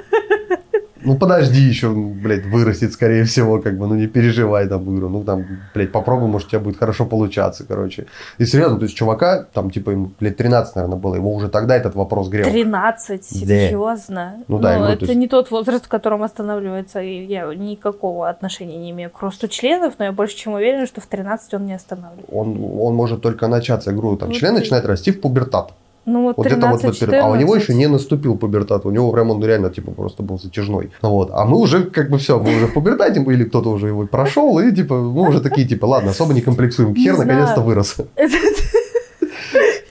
[1.05, 5.25] ну подожди еще, блядь, вырастет, скорее всего, как бы, ну не переживай, там, говорю, ну
[5.25, 8.07] там, блядь, попробуй, может, у тебя будет хорошо получаться, короче.
[8.39, 11.77] И серьезно, то есть чувака, там, типа, ему, блядь, 13, наверное, было, его уже тогда
[11.77, 12.51] этот вопрос грел.
[12.51, 14.35] 13, серьезно.
[14.49, 18.29] Ну да, говорю, это то есть- не тот возраст, в котором останавливается, и я никакого
[18.29, 21.67] отношения не имею к росту членов, но я больше чем уверена, что в 13 он
[21.67, 22.35] не останавливается.
[22.35, 22.49] Он,
[22.81, 25.73] он может только начаться, я говорю, там, Вот член и- начинает расти в пубертат.
[26.09, 27.25] Ну вот Вот где-то вот 13 в этот период.
[27.25, 27.63] А у него 14.
[27.63, 28.87] еще не наступил пубертат.
[28.87, 30.91] У него прям он реально типа просто был затяжной.
[31.03, 31.31] Ну Вот.
[31.33, 34.59] А мы уже как бы все, мы уже в пубертате, или кто-то уже его прошел,
[34.59, 36.95] и типа мы уже такие типа, ладно, особо не комплексуем.
[36.95, 37.97] Хер наконец-то вырос.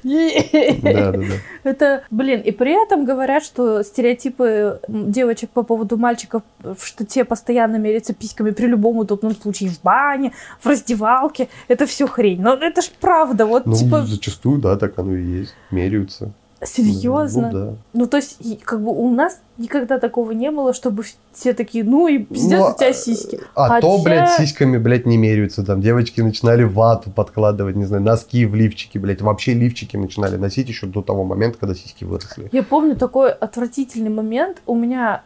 [0.07, 1.23] Да, да, да.
[1.63, 6.43] Это, блин, и при этом говорят, что стереотипы девочек по поводу мальчиков,
[6.81, 12.07] что те постоянно мерятся письками при любом удобном случае в бане, в раздевалке, это все
[12.07, 12.41] хрень.
[12.41, 15.55] Но это ж правда, вот Ну, типа, зачастую, да, так оно и есть.
[15.71, 16.31] Меряются.
[16.63, 17.49] Серьезно.
[17.51, 17.73] Ну, да.
[17.93, 22.07] Ну, то есть, как бы у нас никогда такого не было, чтобы все такие, ну
[22.07, 23.39] и пиздец, Ну, у тебя а- сиськи.
[23.55, 25.63] А то, Хотя- блядь, сиськами, блядь, не меряются.
[25.63, 29.21] Там девочки начинали вату подкладывать, не знаю, носки в лифчики, блядь.
[29.21, 32.49] Вообще лифчики начинали носить еще до того момента, когда сиськи выросли.
[32.51, 34.61] Я помню такой отвратительный момент.
[34.65, 35.23] У меня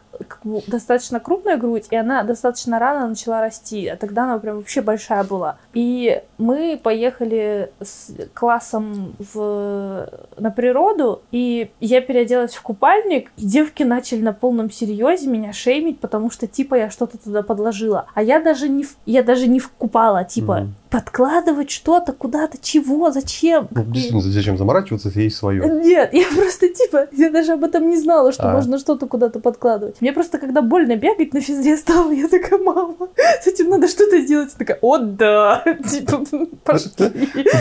[0.66, 3.86] достаточно крупная грудь, и она достаточно рано начала расти.
[3.88, 5.56] А тогда она прям вообще большая была.
[5.74, 10.08] И мы поехали с классом в...
[10.36, 16.00] на природу, и я переоделась в купальник, и девки начали на полном серьезе меня шеймить,
[16.00, 18.06] потому что типа я что-то туда подложила.
[18.14, 20.74] А я даже не, в- я даже не вкупала, типа Мгм.
[20.92, 23.66] Подкладывать что-то куда-то, чего, зачем?
[23.70, 25.62] Ну, действительно, зачем заморачиваться, если есть свое.
[25.82, 28.52] Нет, я просто типа, я даже об этом не знала, что А.
[28.52, 30.02] можно что-то куда-то подкладывать.
[30.02, 32.94] Мне просто когда больно бегать на физре стало, я такая, мама,
[33.42, 34.50] с этим надо что-то делать.
[34.52, 36.24] Я такая, о да, типа,
[36.62, 36.90] пошли.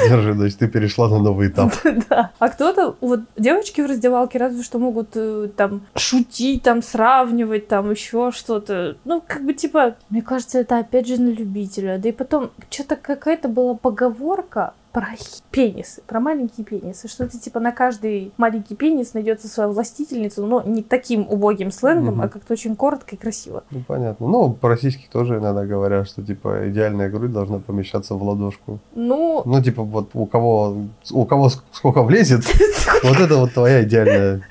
[0.09, 1.73] Держи, значит, ты перешла на новый этап.
[2.09, 2.31] Да.
[2.39, 7.91] А кто-то, вот девочки в раздевалке разве что могут э, там шутить, там сравнивать, там
[7.91, 8.97] еще что-то.
[9.05, 11.97] Ну, как бы типа, мне кажется, это опять же на любителя.
[11.97, 15.07] Да и потом, что-то какая-то была поговорка про
[15.51, 20.61] пенисы, про маленькие пенисы, что ты типа на каждый маленький пенис найдется своя властительница, но
[20.63, 22.21] не таким убогим сленгом, Мгм.
[22.23, 23.63] а как-то очень коротко и красиво.
[23.71, 24.27] Ну, понятно.
[24.27, 28.79] Ну, по российски тоже иногда говорят, что, типа, идеальная грудь должна помещаться в ладошку.
[28.95, 30.75] Ну, Ну, типа, вот у кого,
[31.11, 32.41] у кого ск- сколько влезет,
[33.03, 34.41] вот это вот твоя идеальная.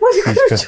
[0.00, 0.58] маленькая.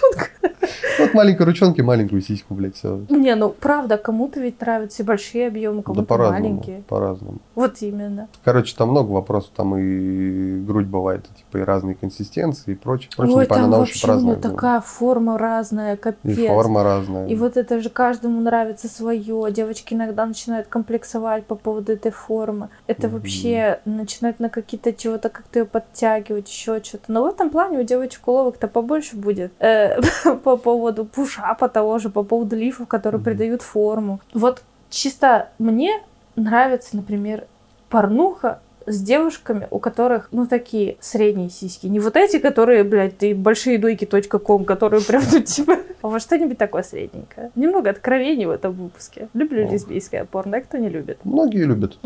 [0.98, 3.00] Вот маленькой ручонки, маленькую сиську, блядь, все.
[3.08, 6.82] Не, ну правда, кому-то ведь нравятся и большие объемы, Да кому-то по-разному, маленькие.
[6.88, 7.38] по-разному.
[7.54, 8.28] Вот именно.
[8.44, 13.10] Короче, там много вопросов, там и грудь бывает, типа, и разные консистенции, и прочее.
[13.16, 13.36] прочее.
[13.36, 14.36] Ой, там вообще по-разному.
[14.36, 16.38] такая форма разная, капец.
[16.38, 17.26] И форма разная.
[17.26, 19.50] И вот это же каждому нравится свое.
[19.50, 22.68] Девочки иногда начинают комплексовать по поводу этой формы.
[22.86, 23.16] Это Мгм.
[23.16, 27.10] вообще начинают на какие-то чего-то как-то ее подтягивать, еще что-то.
[27.12, 29.52] Но в этом плане у девочек уловок-то побольше будет.
[29.58, 30.00] Э,
[30.52, 33.24] по поводу пушапа того же, по поводу лифов, которые Мгм.
[33.24, 34.20] придают форму.
[34.34, 35.90] Вот чисто мне
[36.36, 37.44] нравится, например,
[37.88, 41.86] порнуха с девушками, у которых, ну, такие средние сиськи.
[41.86, 46.58] Не вот эти, которые, блядь, ты большие дойки.ком, которые прям, ну, типа, а вот что-нибудь
[46.58, 47.50] такое средненькое.
[47.54, 49.28] Немного откровений в этом выпуске.
[49.34, 49.70] Люблю О.
[49.70, 51.18] лесбийское порно, а кто не любит?
[51.24, 51.96] Многие любят.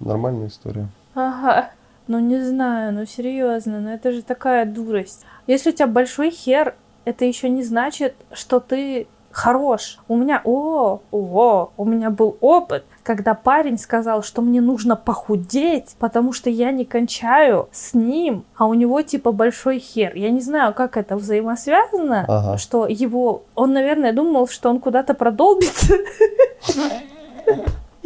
[0.00, 0.88] Нормальная история.
[1.14, 1.70] Ага.
[2.06, 5.26] Ну, не знаю, ну, серьезно, ну, это же такая дурость.
[5.46, 6.74] Если у тебя большой хер,
[7.08, 9.98] это еще не значит, что ты хорош.
[10.08, 15.96] У меня, о, о, у меня был опыт, когда парень сказал, что мне нужно похудеть,
[15.98, 20.12] потому что я не кончаю с ним, а у него типа большой хер.
[20.14, 22.58] Я не знаю, как это взаимосвязано, Ага.
[22.58, 25.94] что его, он, наверное, думал, что он куда-то продолбится.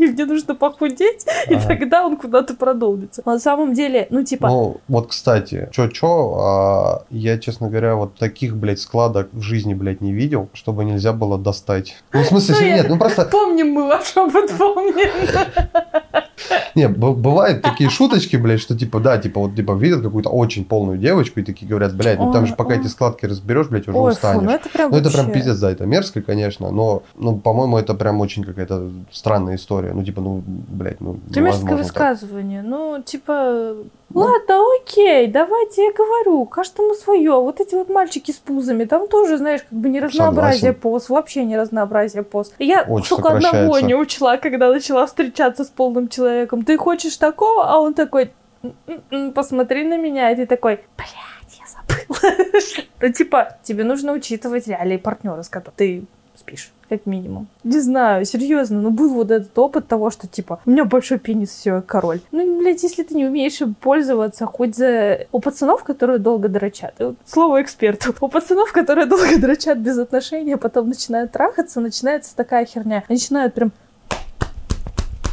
[0.03, 3.23] И мне нужно похудеть, и тогда он куда-то продолбится.
[3.25, 8.57] На самом деле, ну, типа, Ну, вот, кстати, чё-чё, а я, честно говоря, вот таких,
[8.57, 12.03] блядь, складок в жизни, блядь, не видел, чтобы нельзя было достать.
[12.12, 15.11] Ну, в смысле, Ну, нет, ну просто, помним мы ваш опыт, помним.
[16.75, 20.99] не, бывают такие шуточки, блядь, что типа, да, типа, вот, типа, видят какую-то очень полную
[20.99, 24.43] девочку и такие говорят, блядь, ну там же пока эти складки разберешь, блядь, уже устанешь.
[24.43, 27.79] ну это прям Ну, это прям вообще- пиздец, да, это мерзко, конечно, но, ну, по-моему,
[27.79, 29.93] это прям очень какая-то странная история.
[29.93, 32.63] Ну, типа, ну, блядь, ну, Это мерзкое высказывание.
[32.63, 33.75] Ну, типа,
[34.14, 37.33] ладно, окей, давайте я говорю, каждому свое.
[37.33, 40.81] Вот эти вот мальчики с пузами, там тоже, знаешь, как бы не разнообразие Согласен.
[40.81, 42.53] поз, вообще не разнообразие поз.
[42.59, 43.87] Я Очень только одного сокращается.
[43.87, 46.64] не учла, когда начала встречаться с полным человеком.
[46.64, 51.66] Ты хочешь такого, а он такой, «М-м-м, посмотри на меня, и ты такой, блядь, я
[51.66, 52.37] забыла.
[53.01, 56.05] Ну, типа, тебе нужно учитывать реалии партнера, с которым ты
[56.37, 57.47] спишь, как минимум.
[57.65, 61.51] Не знаю, серьезно, но был вот этот опыт того, что, типа, у меня большой пенис,
[61.51, 62.21] все, король.
[62.33, 65.27] Ну, блядь, если ты не умеешь им пользоваться, хоть за...
[65.33, 70.53] У пацанов, которые долго дрочат, вот слово эксперту, у пацанов, которые долго дрочат без отношений,
[70.53, 73.05] а потом начинают трахаться, начинается такая херня.
[73.09, 73.73] Они начинают прям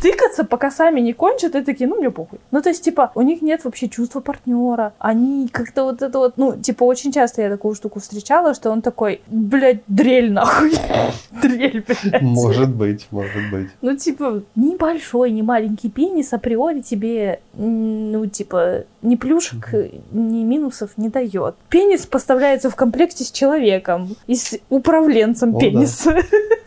[0.02, 2.40] тыкаться, пока сами не кончат, и такие, ну, мне похуй.
[2.52, 4.94] Ну, то есть, типа, у них нет вообще чувства партнера.
[5.00, 8.82] Они как-то вот это вот, ну, типа, очень часто я такую штуку встречала, что он
[8.82, 10.72] такой, блядь, дрель нахуй.
[11.42, 12.22] Дрель, блядь.
[12.22, 13.70] Может быть, может быть.
[13.82, 19.74] Ну, типа, ни большой, ни маленький пенис априори тебе, ну, типа, ни плюшек,
[20.12, 21.56] ни минусов не дает.
[21.70, 25.60] Пенис поставляется в комплекте с человеком и с управленцем да.
[25.60, 26.14] пениса.
[26.14, 26.26] Тут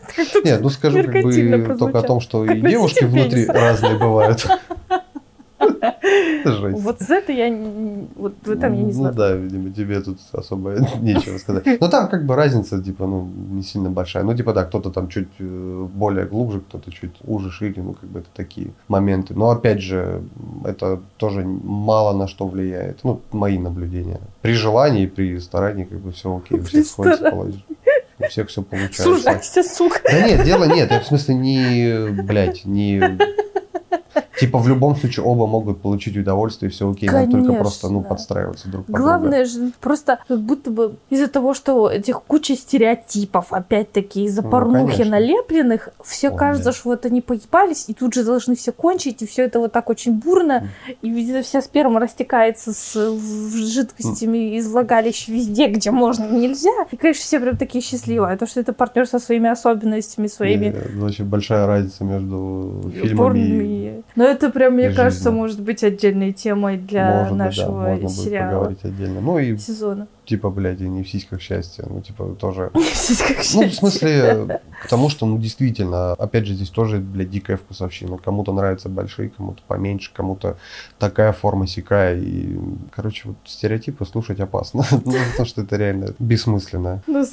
[0.43, 2.03] Нет, ну скажу как бы только о прозвучало.
[2.03, 3.53] том, что Как и девушки внутри пениса.
[3.53, 4.45] разные бывают.
[6.43, 7.49] Вот за это я,
[8.15, 9.15] вот в этом я не Ну знаю.
[9.15, 11.79] да, видимо, тебе тут особо нечего сказать.
[11.79, 14.23] Но там как бы разница, типа, ну, не сильно большая.
[14.23, 18.09] Ну, типа, да, кто-то там чуть э, более глубже, кто-то чуть уже шире, ну, как
[18.09, 19.33] бы это такие моменты.
[19.35, 20.21] Но, опять же,
[20.65, 22.99] это тоже мало на что влияет.
[23.03, 24.19] Ну, мои наблюдения.
[24.41, 27.63] При желании, при старании, как бы все окей, всех сходится старании.
[28.23, 29.03] У всех все получается.
[29.03, 29.99] Сужайся, сука.
[30.09, 30.91] Да нет, дело нет.
[30.91, 33.17] Я в смысле не, блядь, не...
[34.43, 37.59] Типа в любом случае оба могут получить удовольствие, все окей, надо только Конечно.
[37.63, 39.03] просто, ну, подстраиваться друг под друга.
[39.09, 44.49] Главное же просто как будто бы из-за того, что этих куча стереотипов, опять-таки из-за Ну,
[44.49, 45.11] порнухи конечно.
[45.11, 46.75] налепленных, все Ой, кажется, блядь.
[46.75, 49.89] что вот они поебались, и тут же должны все кончить, и все это вот так
[49.89, 50.67] очень бурно,
[51.01, 52.93] и везде вся сперма растекается с
[53.55, 56.71] жидкостями из влагалищ везде, где можно и нельзя.
[56.91, 60.75] И, конечно, все прям такие счастливые, а то, что это партнер со своими особенностями, своими
[60.97, 63.63] Не, Очень большая разница между фильмами порными.
[63.63, 64.01] и...
[64.15, 67.71] Но это прям, мне и кажется, может быть отдельной темой для Может быть, да, нашего
[67.71, 68.51] можно будет сериала.
[68.51, 69.21] поговорить отдельно.
[69.21, 70.07] Ну и Сезона.
[70.25, 71.85] типа, блядь, и не в сиськах счастья.
[71.87, 72.71] Ну, типа, тоже...
[72.75, 77.29] Здесь как Ну, в смысле, к тому, что, ну, действительно, опять же, здесь тоже, блядь,
[77.29, 78.17] дикая вкусовщина.
[78.17, 80.57] Кому-то нравятся большие, кому-то поменьше, кому-то
[80.99, 82.17] такая форма сякая.
[82.17, 82.57] И,
[82.91, 84.83] короче, вот стереотипы слушать опасно.
[85.05, 87.03] Ну, потому что это реально бессмысленно.
[87.07, 87.23] Ну,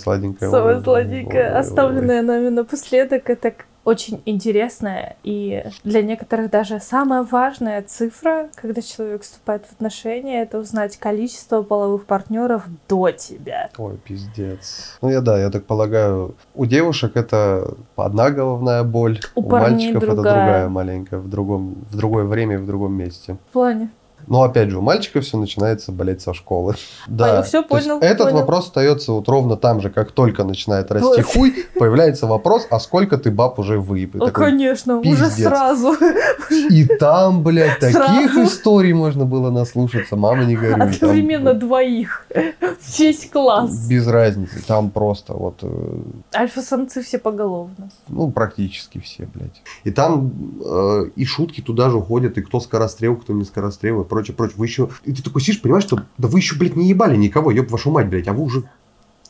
[0.00, 0.50] сладенькое...
[0.60, 1.58] самое ой, сладенькое, ой, ой, ой.
[1.58, 3.52] оставленное нами напоследок, это
[3.84, 10.58] очень интересная и для некоторых даже самая важная цифра, когда человек вступает в отношения, это
[10.58, 13.70] узнать количество половых партнеров до тебя.
[13.78, 14.98] Ой, пиздец.
[15.00, 19.92] Ну, я да, я так полагаю, у девушек это одна головная боль, У у, парней
[19.92, 20.34] мальчиков это другая.
[20.34, 23.36] другая маленькая, в другом, в другое время и в другом месте.
[23.50, 23.90] В плане.
[24.30, 26.76] Но опять же, у мальчиков все начинается болеть со школы.
[27.08, 27.42] Да.
[27.42, 28.38] всё, То есть понял, Этот понял.
[28.38, 33.18] вопрос остается вот ровно там же, как только начинает расти хуй, появляется вопрос, а сколько
[33.18, 34.14] ты баб уже выеб?
[34.14, 35.48] И О, такой, конечно, уже пиздец.
[35.48, 35.96] сразу.
[36.70, 37.96] И там, блядь, таких
[38.32, 38.44] Сразу.
[38.44, 40.78] историй можно было наслушаться, мама не горюй.
[40.78, 42.24] там Одновременно двоих.
[42.98, 43.88] Весь класс.
[43.88, 45.98] Без разницы, там просто вот э,
[46.36, 47.90] Альфа-самцы все поголовно.
[48.08, 49.60] Ну, практически все, блядь.
[49.82, 50.30] И там
[50.64, 54.56] э, и шутки туда же уходят, и кто скорострел, кто не скорострел, и прочее, прочее.
[54.56, 54.88] Вы еще...
[55.04, 57.90] И ты такой сидишь, понимаешь, что да вы еще, блядь, не ебали никого, еб вашу
[57.90, 58.64] мать, блядь, а вы уже...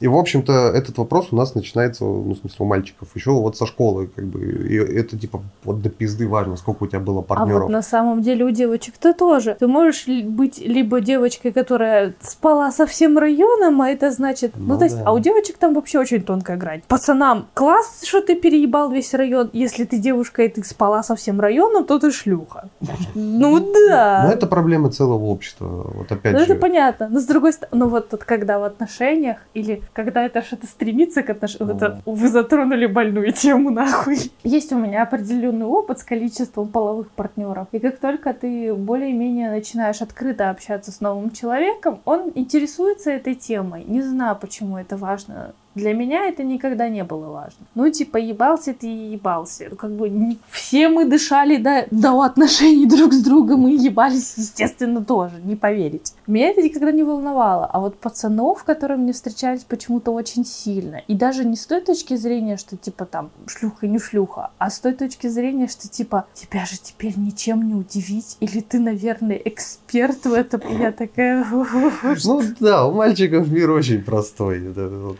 [0.00, 3.56] И, в общем-то, этот вопрос у нас начинается, ну, в смысле, у мальчиков, еще вот
[3.56, 7.20] со школы, как бы, и это, типа, вот до пизды важно, сколько у тебя было
[7.20, 7.62] А партнеров.
[7.64, 9.56] вот на самом деле у девочек-то тоже.
[9.60, 14.52] Ты можешь быть либо девочкой, которая спала со всем районом, а это значит...
[14.56, 15.02] Ну, Ну то есть, да.
[15.06, 16.80] а у девочек там вообще очень тонкая грань.
[16.88, 19.50] Пацанам класс, что ты переебал весь район.
[19.52, 22.70] Если ты девушка и ты спала со всем районом, то ты шлюха.
[23.14, 24.22] Ну да.
[24.26, 26.44] Но это проблема целого общества, вот опять Ну, же.
[26.46, 27.08] это понятно.
[27.10, 31.30] Но с другой стороны, ну вот когда в отношениях, или когда это что-то стремится к
[31.30, 31.76] отношениям, Ну.
[31.76, 34.18] это вы затронули больную тему, нахуй.
[34.42, 37.68] Есть у меня определенный опыт с количеством половых партнеров.
[37.72, 43.84] И как только ты более-менее начинаешь открыто общаться с новым человеком, он интересуется этой темой.
[43.86, 47.66] Не знаю, почему это важно Для меня это никогда не было важно.
[47.74, 49.70] Ну, типа, ебался ты и ебался.
[49.76, 55.02] Как бы не- все мы дышали до, до отношений друг с другом и ебались, естественно,
[55.02, 56.12] тоже, не поверить.
[56.26, 57.64] Меня это никогда не волновало.
[57.64, 61.00] А вот пацанов, которые мне встречались почему-то очень сильно.
[61.08, 64.80] И даже не с той точки зрения, что, типа, там, шлюха не шлюха, а с
[64.80, 68.36] той точки зрения, что, типа, тебя же теперь ничем не удивить.
[68.40, 70.60] Или ты, наверное, эксперт в этом.
[70.60, 71.46] И я такая...
[72.24, 74.60] Ну да, у мальчиков мир очень простой.
[74.68, 75.18] Вот вот,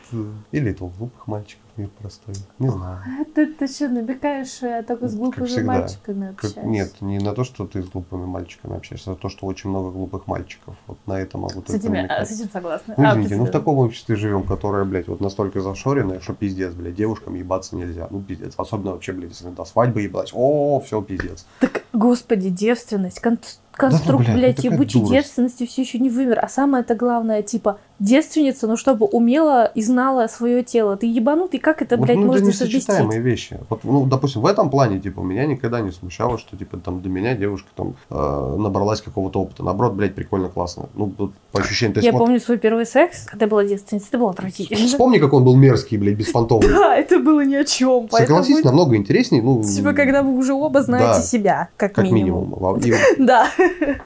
[0.49, 2.34] э, Или это у глупых мальчиков мир простой.
[2.58, 2.98] Не знаю.
[3.34, 5.66] Ты, ты что, намекаешь, что я только с Как глупыми всегда.
[5.78, 6.68] мальчиками Как- общаюсь?
[6.68, 9.90] нет, не на то, что ты с глупыми мальчиками общаешься, а то, что очень много
[9.92, 10.74] глупых мальчиков.
[10.88, 12.28] Вот на это могу С только этим, я- намекать.
[12.28, 12.94] с этим согласна.
[12.96, 16.74] Ну, А, извините, ну в таком обществе живем, которое, блядь, вот настолько зашоренное, что пиздец,
[16.74, 18.08] блядь, девушкам ебаться нельзя.
[18.10, 18.54] Ну, пиздец.
[18.56, 20.30] Особенно вообще, блядь, если до свадьбы ебать.
[20.34, 21.46] О, все, пиздец.
[21.60, 23.38] Так, господи, девственность, кон-
[23.80, 25.12] конструкт, блядь, ну блядь, такая ебучей дурость.
[25.12, 26.38] девственности все еще не вымер.
[26.42, 30.96] А самое это главное, типа, девственница, ну, чтобы умела и знала свое тело.
[30.96, 32.74] Ты ебанутый, как это, Вот, блядь, ну, это можно совместить?
[32.88, 33.58] несочетаемые вещи.
[33.68, 37.08] Вот, ну, допустим, в этом плане, типа, меня никогда не смущало, что, типа, там, до
[37.08, 39.62] меня девушка там э, набралась какого-то опыта.
[39.62, 40.88] Наоборот, блядь, прикольно, классно.
[40.94, 42.00] Ну, вот, по ощущениям.
[42.00, 44.86] Я вот помню свой первый секс, когда была девственницей, это было отвратительно.
[44.86, 46.68] Вспомни, как он был мерзкий, блядь, беспонтовый.
[46.80, 48.08] Да, это было ни о чем.
[48.10, 49.42] Согласись, намного интереснее.
[49.42, 51.22] Ну, Типа, когда вы уже оба знаете Да.
[51.22, 52.54] себя, как, минимум.
[52.78, 53.46] И Да,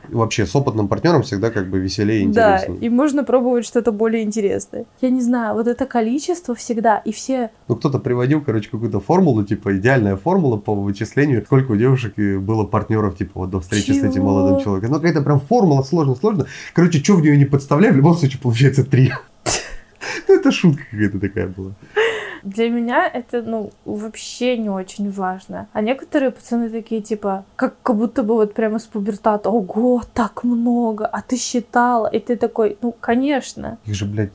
[0.09, 2.87] вообще с опытным партнером всегда как бы веселее и да, интереснее.
[2.87, 4.87] и можно пробовать что-то более интересное.
[5.01, 9.45] Я не знаю, вот это количество всегда, и все Ну, кто-то приводил, короче, какую-то формулу,
[9.45, 13.93] типа, идеальная формула по вычислению, сколько у девушек и было партнеров, типа, вот до встречи
[13.93, 14.27] с этим Чего?
[14.27, 14.91] молодым человеком.
[14.91, 16.47] Ну, какая-то прям формула сложно-сложно.
[16.73, 19.13] Короче, что в нее не подставляй, в любом случае получается три.
[20.29, 21.73] Ну, это шутка какая-то такая была.
[22.45, 25.67] Для меня это, ну, вообще не очень важно.
[25.73, 30.45] А некоторые пацаны такие, типа, как, как будто бы вот прямо с пубертата, ого, так
[30.45, 32.07] много, а ты считала?
[32.07, 34.33] И ты такой, ну, конечно, Их же, блядь,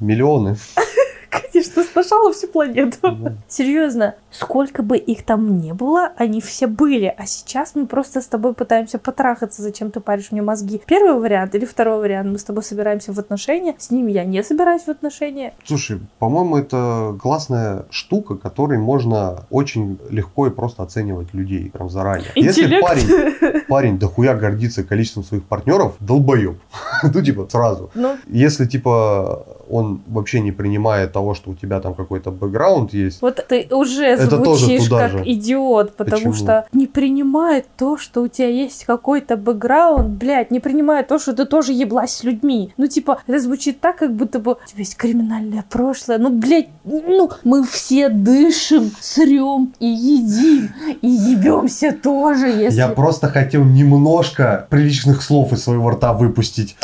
[0.00, 0.56] миллионы.
[1.30, 3.16] конечно, сначала всю планету.
[3.48, 7.14] Серьезно, сколько бы их там не было, они все были.
[7.16, 10.80] А сейчас мы просто с тобой пытаемся потрахаться, зачем ты паришь мне мозги.
[10.86, 14.42] Первый вариант или второй вариант, мы с тобой собираемся в отношения, с ними я не
[14.42, 15.52] собираюсь в отношения.
[15.64, 22.30] Слушай, по-моему, это классная штука, которой можно очень легко и просто оценивать людей прям заранее.
[22.34, 22.86] Если Интеллект.
[22.86, 26.58] парень, парень дохуя гордится количеством своих партнеров, долбоеб.
[27.02, 27.90] Ну, типа, сразу.
[27.94, 33.22] Ну, Если, типа, он вообще не принимает того, что у тебя там какой-то бэкграунд есть,
[33.22, 35.22] Вот ты уже Это звучишь как же.
[35.24, 36.34] идиот, потому Почему?
[36.34, 41.32] что не принимает то, что у тебя есть какой-то бэкграунд, блядь, не принимает то, что
[41.32, 42.72] ты тоже еблась с людьми.
[42.76, 46.18] Ну, типа, это звучит так, как будто бы у тебя есть криминальное прошлое.
[46.18, 50.70] Ну, блядь, ну, мы все дышим, срем и едим,
[51.02, 52.78] и ебемся тоже, если...
[52.78, 56.76] я просто хотел немножко приличных слов из своего рта выпустить.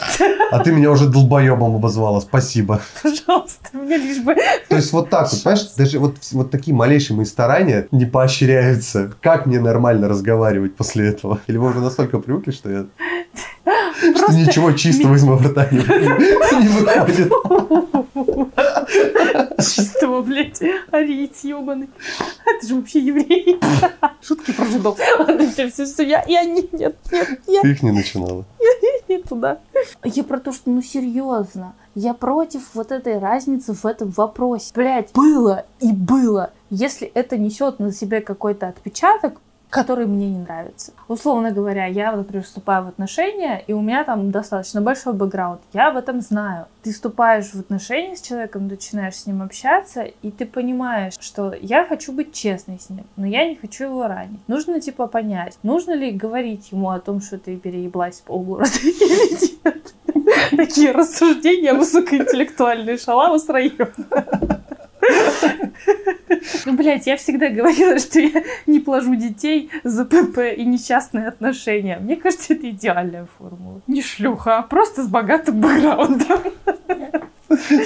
[0.50, 2.20] А ты меня уже долбоебом обозвала.
[2.20, 2.80] Спасибо.
[3.02, 4.34] Пожалуйста, мне лишь бы...
[4.68, 9.12] То есть вот так вот, понимаешь, даже вот, вот такие малейшие мои старания не поощряются.
[9.20, 11.40] Как мне нормально разговаривать после этого?
[11.48, 12.86] Или вы уже настолько привыкли, что я...
[14.14, 15.78] Что ничего чистого из моего рта не,
[16.62, 17.32] не выходит.
[19.58, 20.60] Чистого, блядь,
[20.92, 21.88] ариец ебаный.
[22.60, 23.58] Ты же вообще еврей.
[24.22, 24.98] Шутки про жидов.
[25.18, 26.02] Ладно, все, все, все.
[26.04, 28.44] Я, я не, нет, нет, я Ты их не начинала.
[29.08, 29.60] Не туда.
[30.04, 31.74] Я про то, что, ну, серьезно.
[31.94, 34.72] Я против вот этой разницы в этом вопросе.
[34.74, 36.50] Блять, было и было.
[36.70, 39.40] Если это несет на себе какой-то отпечаток,
[39.76, 40.92] который мне не нравится.
[41.06, 45.60] Условно говоря, я, например, вступаю в отношения, и у меня там достаточно большой бэкграунд.
[45.72, 46.66] Я об этом знаю.
[46.82, 51.84] Ты вступаешь в отношения с человеком, начинаешь с ним общаться, и ты понимаешь, что я
[51.84, 54.40] хочу быть честной с ним, но я не хочу его ранить.
[54.48, 59.94] Нужно, типа, понять, нужно ли говорить ему о том, что ты перееблась полгорода или нет.
[60.56, 63.92] Такие рассуждения высокоинтеллектуальные шалавы с района.
[66.64, 71.98] Ну, блядь, я всегда говорила, что я не плажу детей за ПП и несчастные отношения.
[71.98, 73.80] Мне кажется, это идеальная формула.
[73.86, 76.40] Не шлюха, а просто с богатым бэкграундом.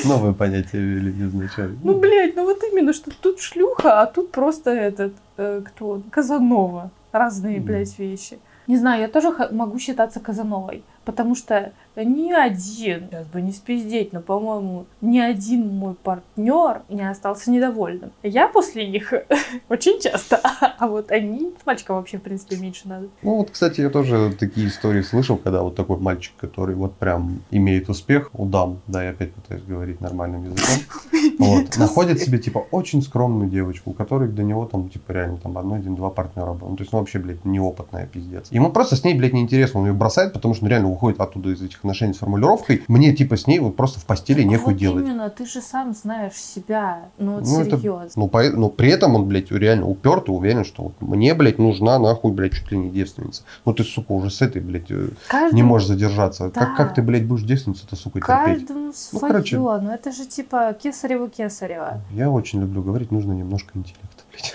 [0.05, 1.79] Новое понятие ввели изначально.
[1.85, 6.03] Ну, блядь, ну вот именно, что тут шлюха, а тут просто этот, э, кто он,
[6.03, 6.91] Казанова.
[7.13, 8.39] Разные, блядь, вещи.
[8.67, 14.13] Не знаю, я тоже могу считаться Казановой, потому что ни один, сейчас бы не спиздеть,
[14.13, 18.13] но, по-моему, ни один мой партнер не остался недовольным.
[18.23, 19.13] Я после них
[19.69, 20.41] очень часто,
[20.79, 23.09] а вот они, мальчикам вообще, в принципе, меньше надо.
[23.23, 27.43] Ну вот, кстати, я тоже такие истории слышал, когда вот такой мальчик, который вот прям
[27.51, 30.77] имеет успех у дам, да, я опять пытаюсь говорить нормальным языком,
[31.39, 35.57] Вот, находит себе, типа, очень скромную девочку, у которой до него там, типа, реально там
[35.57, 36.69] одно, один, два партнера было.
[36.69, 38.49] Ну, то есть, ну, вообще, блядь, неопытная пиздец.
[38.51, 41.51] Ему просто с ней, блядь, неинтересно, он ее бросает, потому что ну, реально уходит оттуда
[41.51, 42.85] из этих отношений с формулировкой.
[42.89, 45.05] Мне, типа, с ней вот просто в постели нехуй вот делать.
[45.05, 48.11] именно, ты же сам знаешь себя, ну, вот Ну, это- серьезно.
[48.17, 51.59] Ну, по- ну, при этом он, блядь, реально уперт и уверен, что вот мне, блядь,
[51.59, 53.43] нужна нахуй, блядь, чуть ли не девственница.
[53.65, 56.51] Ну, ты, сука, уже с этой, блядь, э, Каждому- не можешь задержаться.
[56.55, 56.61] Да.
[56.61, 58.67] Как, как ты, блядь, будешь девственницу-то, сука, терпеть?
[58.67, 59.59] Каждому свое, короче.
[59.59, 62.01] ну это же типа кесарево-кесарево.
[62.13, 64.53] Я очень люблю говорить, нужно немножко интеллекта, блядь.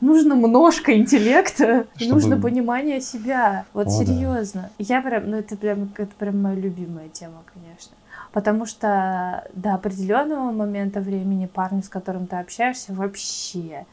[0.00, 3.64] Нужно немножко интеллекта, Чтобы- нужно понимание себя.
[3.72, 4.04] Вот О, да.
[4.04, 4.70] серьезно.
[4.78, 7.94] Я прям, ну это прям, это прям моя любимая тема, конечно.
[8.32, 13.86] Потому что до определенного момента времени парни, с которым ты общаешься, вообще...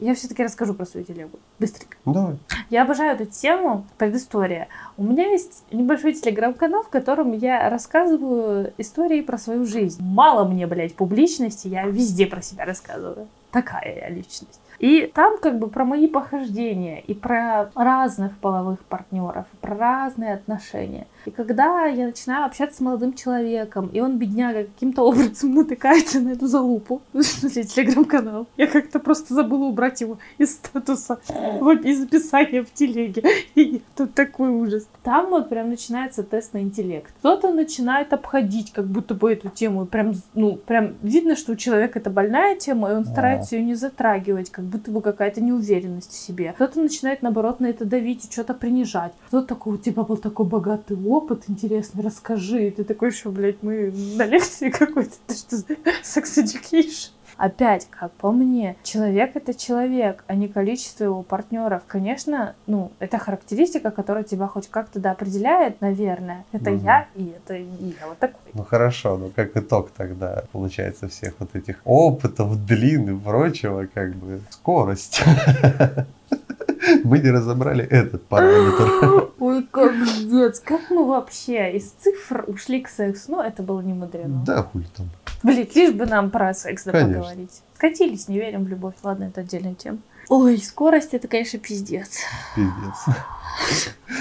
[0.00, 1.38] Я все-таки расскажу про свою телегу.
[1.58, 1.96] Быстренько.
[2.04, 2.36] Ну, давай.
[2.70, 4.68] Я обожаю эту тему, предыстория.
[4.96, 10.02] У меня есть небольшой телеграм-канал, в котором я рассказываю истории про свою жизнь.
[10.02, 13.28] Мало мне, блядь, публичности, я везде про себя рассказываю.
[13.52, 14.60] Такая я личность.
[14.82, 21.06] И там как бы про мои похождения и про разных половых партнеров, про разные отношения.
[21.26, 26.30] И когда я начинаю общаться с молодым человеком, и он, бедняга, каким-то образом натыкается на
[26.30, 32.72] эту залупу, телеграм-канал, я как-то просто забыла убрать его из статуса, в- из описания в
[32.72, 33.22] телеге.
[33.54, 34.88] И тут такой ужас.
[35.02, 37.12] Там вот прям начинается тест на интеллект.
[37.18, 39.86] Кто-то начинает обходить как будто бы эту тему.
[39.86, 43.74] Прям, ну, прям видно, что у человека это больная тема, и он старается ее не
[43.74, 46.52] затрагивать, как будто бы какая-то неуверенность в себе.
[46.54, 49.12] Кто-то начинает, наоборот, на это давить и что-то принижать.
[49.28, 52.68] Кто-то такой, тебя был такой богатый опыт, интересный, расскажи.
[52.68, 55.56] И ты такой, что, блядь, мы на лекции какой-то, ты что,
[56.02, 57.10] секс education?
[57.38, 61.82] Опять, как по мне, человек это человек, а не количество его партнеров.
[61.86, 66.44] Конечно, ну, это характеристика, которая тебя хоть как-то да определяет, наверное.
[66.52, 66.84] Это Мгм.
[66.84, 68.52] я, и это я вот такой.
[68.52, 74.14] Ну хорошо, ну как итог тогда получается всех вот этих опытов, длин и прочего, как
[74.14, 75.22] бы скорость.
[77.04, 79.28] Мы не разобрали этот параметр.
[79.52, 83.32] Ой, как пиздец, как мы вообще из цифр ушли к сексу?
[83.32, 84.42] Ну, это было не мудрено.
[84.46, 85.10] Да, хуй там.
[85.42, 87.14] Блин, лишь бы нам про секс да Конечно.
[87.20, 87.62] поговорить.
[87.76, 88.94] Скатились, не верим в любовь.
[89.02, 89.98] Ладно, это отдельная тема.
[90.32, 92.20] Ой, скорость это, конечно, пиздец.
[92.56, 93.16] Пиздец.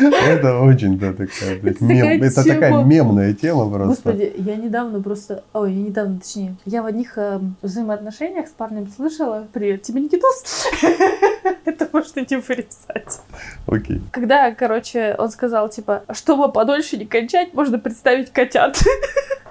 [0.01, 2.21] Это очень, да, такая, блядь, мем.
[2.21, 4.11] Это такая мемная тема просто.
[4.11, 5.45] Господи, я недавно просто...
[5.53, 6.57] Ой, я недавно, точнее.
[6.65, 9.47] Я в одних эм, взаимоотношениях с парнем слышала...
[9.53, 10.67] Привет, тебе Никитос?
[11.63, 13.21] Это можно не вырезать.
[13.67, 14.01] Окей.
[14.11, 18.77] Когда, короче, он сказал, типа, чтобы подольше не кончать, можно представить котят.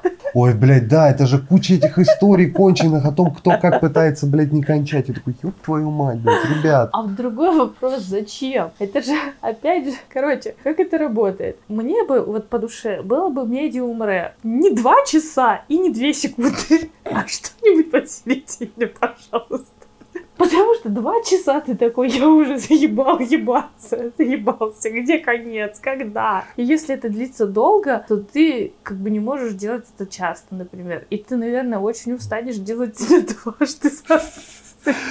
[0.35, 4.53] Ой, блядь, да, это же куча этих историй конченых о том, кто как пытается, блядь,
[4.53, 5.09] не кончать.
[5.09, 6.91] Я такой, ёб твою мать, блядь, ребят.
[6.93, 8.70] А другой вопрос, зачем?
[8.78, 11.57] Это же, опять же, короче, как это работает?
[11.68, 14.35] Мне бы вот по душе было бы медиум ре.
[14.43, 19.80] Не два часа и не две секунды, а что-нибудь посередине, пожалуйста.
[20.41, 26.45] Потому что два часа ты такой, я уже заебал ебаться, заебался, где конец, когда?
[26.57, 31.07] И если это длится долго, то ты как бы не можешь делать это часто, например.
[31.11, 32.99] И ты, наверное, очень устанешь делать
[33.45, 34.22] дважды за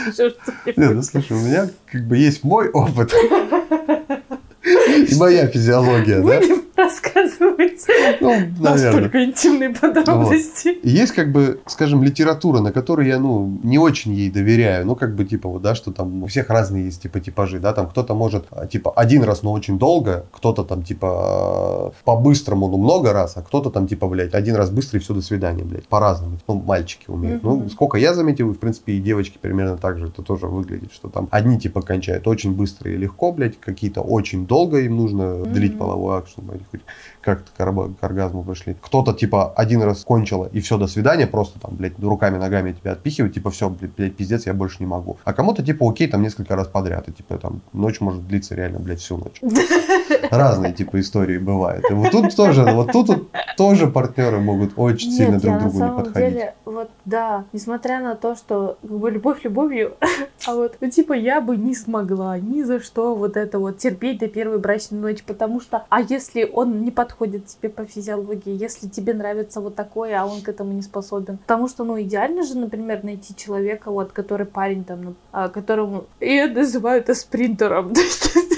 [0.07, 0.77] Ещё что-нибудь.
[0.77, 3.13] Не, ну слушай, у меня как бы есть мой опыт.
[4.69, 6.39] И моя физиология, да?
[6.39, 7.85] Будем рассказывать
[8.21, 10.69] Ну, настолько интимные подробности.
[10.69, 14.85] И есть, как бы, скажем, литература, на которой я, ну, не очень ей доверяю.
[14.85, 17.73] Ну, как бы, типа, вот, да, что там у всех разные есть, типа, типажи, да,
[17.73, 22.77] там кто-то может, а, типа, один раз, но очень долго, кто-то там, типа, по-быстрому, ну,
[22.77, 25.87] много раз, а кто-то там, типа, блядь, один раз быстро и все, до свидания, блядь,
[25.87, 26.37] по-разному.
[26.47, 27.43] Ну, мальчики умеют.
[27.43, 27.63] Мгм.
[27.63, 31.09] Ну, сколько я заметил, в принципе, и девочки примерно так же это тоже выглядит, что
[31.09, 35.77] там одни, типа, кончают очень быстро и легко, блядь, какие-то очень долго им нужно длить
[35.77, 36.81] половой акт, чтобы они хоть
[37.21, 38.75] как-то к к оргазму пришли.
[38.81, 42.93] Кто-то, типа, один раз кончила, и все, до свидания, просто там, блядь, руками, ногами тебя
[42.93, 45.17] отпихивают, типа, все, блядь, пиздец, я больше не могу.
[45.23, 48.79] А кому-то, типа, окей, там несколько раз подряд, и, типа, там, ночь может длиться реально,
[48.79, 49.41] блядь, всю ночь.
[50.31, 51.89] Разные, типа, истории бывают.
[51.89, 55.59] И вот тут тоже, вот тут вот тоже партнеры могут очень сильно Нет, друг я
[55.59, 56.33] на другу не подходить.
[56.33, 59.95] деле, вот да, несмотря на то, что как бы любовь любовью,
[60.47, 64.19] а вот, ну типа я бы не смогла ни за что вот это вот терпеть
[64.19, 68.87] до первой брачной ночи, потому что, а если он не подходит тебе по физиологии, если
[68.87, 72.57] тебе нравится вот такое, а он к этому не способен, потому что, ну идеально же,
[72.57, 77.93] например, найти человека, вот, который парень там, ну, а, которому, я называю это спринтером,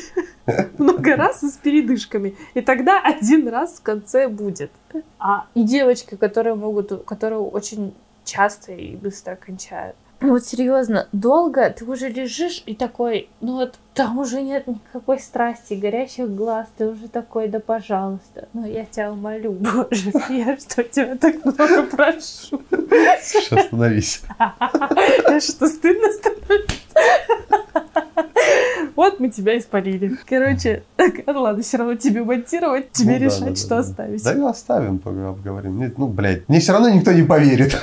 [0.77, 2.35] много раз и с передышками.
[2.53, 4.71] И тогда один раз в конце будет.
[5.19, 7.93] А и девочки, которые могут, которые очень
[8.25, 9.95] часто и быстро кончают.
[10.21, 15.19] Ну вот серьезно, долго ты уже лежишь и такой, ну вот там уже нет никакой
[15.19, 20.83] страсти, горящих глаз, ты уже такой, да пожалуйста, ну я тебя умолю, боже, я что
[20.83, 22.61] тебя так много прошу.
[22.69, 24.21] Сейчас остановись.
[25.39, 26.75] Что, стыдно становится?
[28.95, 30.15] Вот мы тебя испалили.
[30.27, 30.83] Короче,
[31.25, 34.23] ладно, все равно тебе монтировать, тебе ну, решать, да, да, что да, оставить.
[34.23, 35.93] Да и оставим, поговорим.
[35.97, 37.75] Ну, блядь, мне все равно никто не поверит.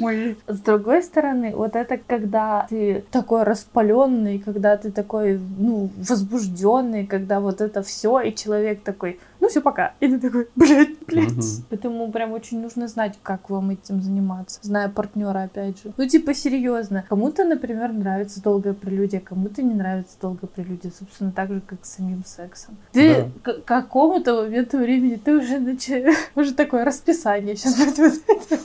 [0.00, 0.36] Ой.
[0.46, 7.40] С другой стороны, вот это когда ты такой распаленный, когда ты такой, ну, возбужденный, когда
[7.40, 9.94] вот это все, и человек такой, ну все, пока.
[10.00, 11.32] И ты такой, блядь, блядь.
[11.32, 11.42] Угу.
[11.70, 15.92] Поэтому прям очень нужно знать, как вам этим заниматься, зная партнера, опять же.
[15.96, 17.04] Ну, типа, серьезно.
[17.08, 20.90] Кому-то, например, нравится долгое прелюдия, кому-то не нравится долгое прелюдия.
[20.96, 22.76] Собственно, так же, как с самим сексом.
[22.92, 23.52] Ты да.
[23.52, 27.56] к какому-то моменту времени ты уже начинаешь, уже такое расписание.
[27.56, 28.12] Сейчас будет вот
[28.50, 28.62] это,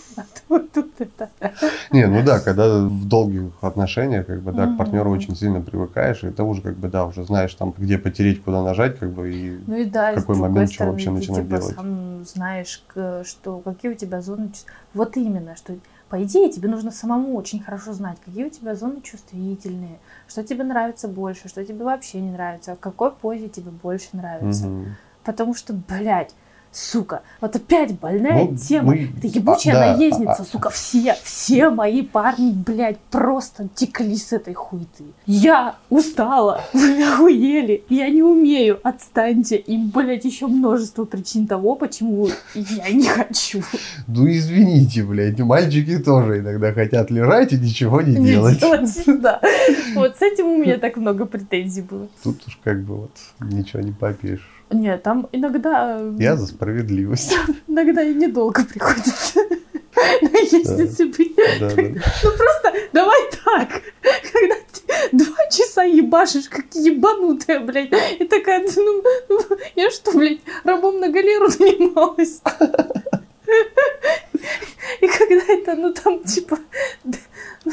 [0.50, 1.30] вот тут это.
[1.92, 6.24] Не, ну да, когда в долгих отношениях, как бы, да, к партнеру очень сильно привыкаешь,
[6.24, 9.32] и ты уже, как бы, да, уже знаешь, там, где потереть, куда нажать, как бы,
[9.34, 11.76] и ну и да, в какой момент что вообще ты, начинать типа, делать.
[11.76, 12.84] сам знаешь,
[13.24, 14.51] что какие у тебя зоны
[14.93, 15.76] Вот именно, что
[16.09, 19.97] по идее тебе нужно самому очень хорошо знать, какие у тебя зоны чувствительные,
[20.28, 24.68] что тебе нравится больше, что тебе вообще не нравится, в какой позе тебе больше нравится.
[24.68, 24.86] Угу.
[25.24, 26.36] Потому что, блядь,
[26.72, 28.94] сука, вот опять больная ну, тема.
[28.94, 29.10] Мы...
[29.22, 34.32] Ты ебучая а, да, наездница, а, сука, все, все мои парни, блядь, просто текли с
[34.32, 35.04] этой хуйты.
[35.26, 39.58] Я устала, вы охуели, я не умею, отстаньте.
[39.58, 43.62] И, блядь, еще множество причин того, почему я не хочу.
[44.08, 48.60] Ну, извините, блядь, мальчики тоже иногда хотят лежать и ничего не, не делать.
[48.60, 49.42] делать да.
[49.96, 52.08] Вот с этим у меня так много претензий было.
[52.24, 53.12] Тут уж как бы вот
[53.42, 54.61] ничего не попишешь.
[54.72, 55.98] Нет, там иногда...
[56.00, 57.36] Э, Я за справедливость.
[57.68, 59.40] Иногда и недолго приходится
[60.22, 61.38] наездиться быть.
[61.38, 63.82] Ну просто давай так,
[64.32, 69.40] когда ты два часа ебашишь, как ебанутая, блядь, и такая, ну, ну
[69.76, 72.42] я что, блядь, рабом на галеру занималась?
[75.02, 76.58] И когда это, ну там, типа...
[77.04, 77.14] Ну,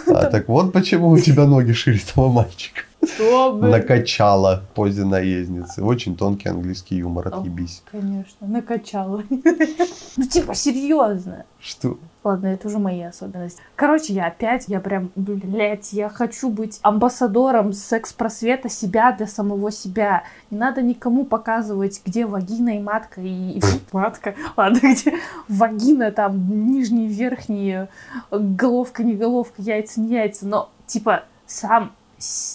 [0.07, 0.33] а, там...
[0.33, 2.83] так вот почему у тебя ноги шире того мальчика.
[3.05, 3.69] Чтобы...
[3.69, 5.83] Накачала позе наездницы.
[5.83, 7.83] Очень тонкий английский юмор, отъебись.
[7.91, 9.23] Конечно, накачала.
[9.31, 11.45] Ну типа серьезно.
[11.61, 11.99] Что?
[12.25, 13.63] Ладно, это уже мои особенности.
[13.77, 20.25] Короче, я опять, я прям, блядь, я хочу быть амбассадором секс-просвета себя для самого себя.
[20.51, 25.15] Не надо никому показывать, где вагина и матка, и, и матка, ладно, где
[25.49, 27.89] вагина, там, нижние, верхние,
[28.31, 31.93] головка, не головка, яйца, не яйца, но, типа, сам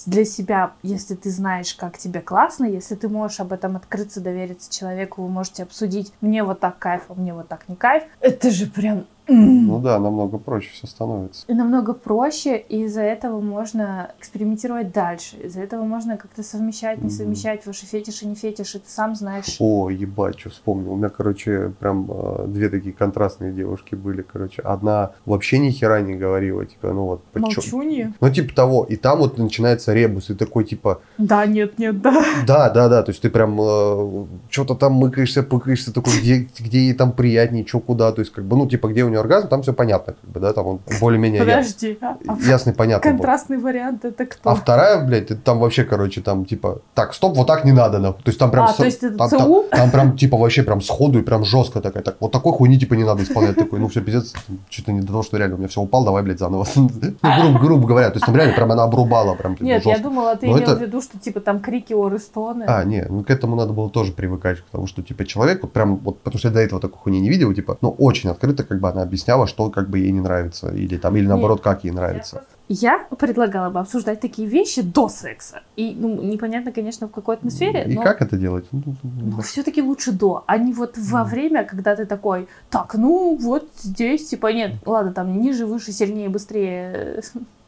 [0.05, 4.72] для себя, если ты знаешь, как тебе классно, если ты можешь об этом открыться, довериться
[4.72, 8.51] человеку, вы можете обсудить, мне вот так кайф, а мне вот так не кайф, это
[8.51, 11.45] же прям ну да, намного проще все становится.
[11.47, 15.38] И намного проще, и из-за этого можно экспериментировать дальше.
[15.38, 19.57] Из-за этого можно как-то совмещать, не совмещать ваши фетиши, не фетиши, ты сам знаешь.
[19.59, 20.93] О, ебать, что вспомнил.
[20.93, 24.61] У меня, короче, прям э, две такие контрастные девушки были, короче.
[24.61, 27.21] Одна вообще ни хера не говорила, типа, ну вот...
[27.34, 28.13] Молчунья?
[28.19, 28.84] Ну, типа того.
[28.84, 31.01] И там вот начинается ребус, и такой, типа...
[31.17, 32.26] Да, нет, нет, да.
[32.45, 36.80] Да, да, да, то есть ты прям э, что-то там мыкаешься, пыкаешься, такой, где, где
[36.80, 39.47] ей там приятнее, что куда, то есть как бы, ну, типа, где у нее оргазм,
[39.47, 42.18] там все понятно, как бы, да, там он более-менее Подожди, я...
[42.28, 43.11] а, ясный, понятный.
[43.11, 43.66] Контрастный был.
[43.66, 44.49] вариант это кто?
[44.49, 48.24] А вторая, блядь, там вообще, короче, там типа, так, стоп, вот так не надо, нахуй.
[48.24, 48.66] То есть там прям...
[48.66, 48.76] А, с...
[48.76, 49.66] то есть это там, ЦУ?
[49.70, 52.80] Там, там прям типа вообще прям сходу и прям жестко такая, так, вот такой хуйни
[52.80, 54.34] типа не надо исполнять, такой, ну все, пиздец,
[54.70, 56.66] что-то не до того, что реально у меня все упал, давай, блядь, заново.
[57.24, 60.36] Ну, грубо, грубо говоря, то есть там реально прям она обрубала прям Нет, я думала,
[60.36, 62.64] ты имел в виду, что типа там крики, оры, стоны.
[62.68, 65.97] А, не, ну к этому надо было тоже привыкать, потому что типа человек вот прям,
[65.97, 68.80] вот, потому что я до этого такой хуйни не видел, типа, ну очень открыто как
[68.80, 71.64] бы она объясняла, что как бы ей не нравится, или там, или наоборот, Нет.
[71.64, 72.43] как ей нравится.
[72.70, 75.62] Я предлагала бы обсуждать такие вещи до секса.
[75.76, 77.84] И, ну, непонятно, конечно, в какой атмосфере.
[77.86, 78.01] И но...
[78.01, 78.66] как это делать?
[78.72, 83.38] Ну, ну все-таки лучше до, а не вот во время, когда ты такой, так, ну,
[83.39, 87.22] вот здесь, типа, нет, ладно, там, ниже, выше, сильнее, быстрее,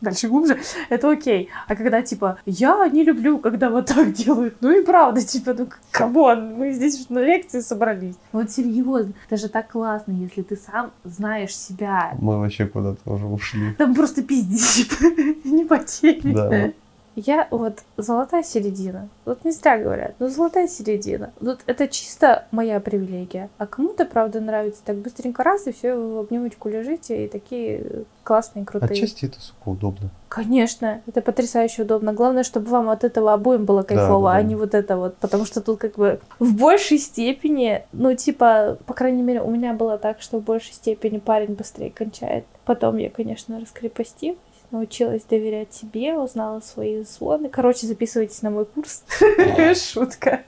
[0.05, 0.57] дальше глубже,
[0.89, 1.49] это окей.
[1.67, 5.67] А когда, типа, я не люблю, когда вот так делают, ну и правда, типа, ну,
[5.91, 8.15] come on, мы здесь на лекции собрались.
[8.31, 12.13] Вот серьезно, это же так классно, если ты сам знаешь себя.
[12.19, 13.73] Мы вообще куда-то уже ушли.
[13.73, 14.95] Там просто пиздец, типа,
[15.43, 16.33] не по теме.
[16.33, 16.71] Да.
[17.15, 19.07] Я вот золотая середина.
[19.23, 21.31] Вот не зря говорят, но золотая середина.
[21.39, 23.49] Вот это чисто моя привилегия.
[23.57, 28.05] А кому-то, правда, нравится так быстренько раз, и все, вы в обнимочку лежите, и такие
[28.23, 28.91] классные, крутые.
[28.91, 30.09] Отчасти это, сука, удобно.
[30.27, 32.11] Конечно, это потрясающе удобно.
[32.11, 34.47] Главное, чтобы вам от этого обоим было кайфово, Да, да, а да.
[34.47, 35.15] не вот это вот.
[35.17, 39.73] Потому что тут как бы в большей степени, ну типа, по крайней мере, у меня
[39.73, 42.43] было так, что в большей степени парень быстрее кончает.
[42.65, 44.37] Потом я, конечно, раскрепостилась.
[44.75, 47.47] Научилась доверять себе, узнала свои звоны.
[47.47, 49.05] Короче, записывайтесь на мой курс.
[49.93, 50.43] Шутка.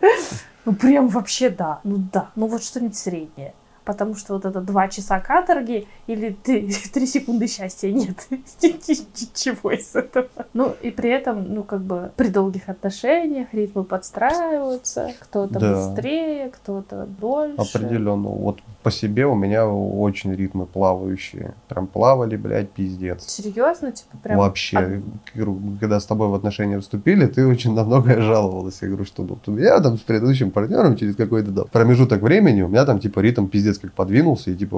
[0.65, 1.79] Ну, прям вообще да.
[1.85, 2.31] Ну да.
[2.35, 3.53] Ну вот что-нибудь среднее.
[3.87, 8.27] Потому что вот это два часа каторги или три, три секунды счастья нет.
[8.61, 10.27] Ничего из этого.
[10.53, 15.13] Ну и при этом, ну как бы при долгих отношениях ритмы подстраиваются.
[15.21, 15.73] Кто-то Да.
[15.73, 17.55] быстрее, кто-то дольше.
[17.75, 18.27] Определенно.
[18.27, 21.53] Вот по себе у меня очень ритмы плавающие.
[21.69, 23.25] Прям плавали, блядь, пиздец.
[23.25, 24.37] Серьезно, типа прям.
[24.37, 25.01] Вообще,
[25.33, 28.81] говорю, когда с тобой в отношения вступили, ты очень на многое жаловалась.
[28.81, 32.67] Я говорю, что ну, меня там с предыдущим партнером через какой-то да, промежуток времени у
[32.67, 34.75] меня там типа ритм пиздец как подвинулся, и типа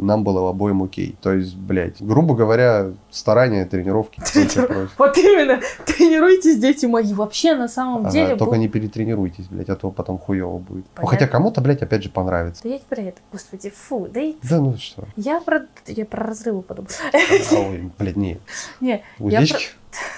[0.00, 1.16] нам было обоим окей.
[1.20, 4.20] То есть, блядь, грубо говоря, старания, тренировки.
[4.98, 7.12] Вот именно, тренируйтесь, дети мои.
[7.12, 8.36] Вообще, на самом деле...
[8.36, 10.84] только не перетренируйтесь, блядь, а то потом хуево будет.
[10.96, 12.62] Ну, хотя кому-то, блядь, опять же понравится.
[12.62, 14.36] Да я про это, господи, фу, да и...
[14.42, 15.04] Да ну что.
[15.16, 15.66] Я про...
[15.86, 16.92] Я про разрывы подумала.
[17.52, 18.38] Ой, блядь, не.
[18.80, 19.68] Не, Уздечки?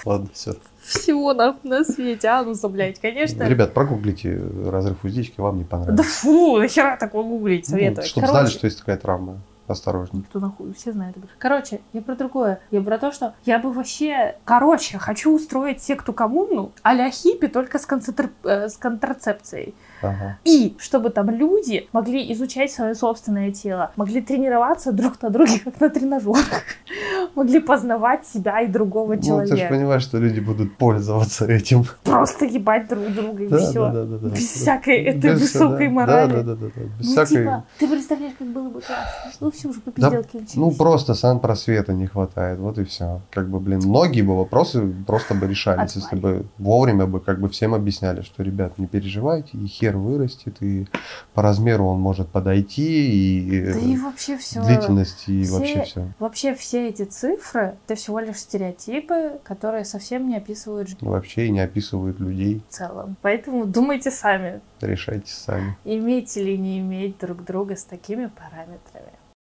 [0.05, 0.55] Ладно, все.
[0.99, 3.43] Всего на, на свете, ануса, блядь, конечно.
[3.43, 6.03] Ребят, прогуглите разрыв уздечки, вам не Да понравится.
[6.03, 8.05] фу, нахера такое гуглить, Ну, советую.
[8.07, 9.37] чтобы знали, что есть такая травма.
[9.67, 10.23] Осторожней.
[10.23, 11.15] Кто нахуй, все знают.
[11.37, 12.59] Короче, я про другое.
[12.71, 14.35] Я про то, что я бы вообще...
[14.43, 19.73] Короче, хочу устроить секту коммуну а-ля хиппи, только с, концентр- э, с контрацепцией.
[20.01, 20.37] Ага.
[20.45, 25.79] И чтобы там люди могли изучать свое собственное тело, могли тренироваться друг на друге, как
[25.79, 26.63] на тренажерах,
[27.35, 29.69] могли познавать себя и другого Ну, ты же человека.
[29.73, 31.85] понимаешь, что люди будут пользоваться этим.
[32.03, 33.85] Просто ебать друг друга и Да, все.
[33.85, 34.29] да, да, да, да.
[34.35, 36.31] Без всякой этой Без- высокой да, морали.
[36.31, 36.81] Да, да, да, да, да.
[36.99, 37.43] Без Ну, всякой...
[37.43, 39.31] типа, ты представляешь, как было бы классно.
[39.39, 40.21] Ну, все уже по Да.
[40.55, 43.21] Ну, просто сан-просвета не хватает, вот и все.
[43.31, 47.49] Как бы, блин, многие бы вопросы просто бы решались, если бы вовремя бы как бы
[47.49, 50.87] всем объясняли, что, ребят, не переживайте, и хер вырастет, и
[51.33, 54.63] по размеру он может подойти, и, Да э, и вообще все.
[54.63, 56.07] длительность, и все- вообще все.
[56.19, 61.49] Вообще все эти цифры это всего лишь стереотипы, которые совсем не описывают жизнь Вообще и
[61.51, 63.15] не описывают людей, в целом.
[63.21, 65.77] Поэтому думайте сами, решайте сами.
[65.85, 69.11] иметь или не иметь друг друга с такими параметрами.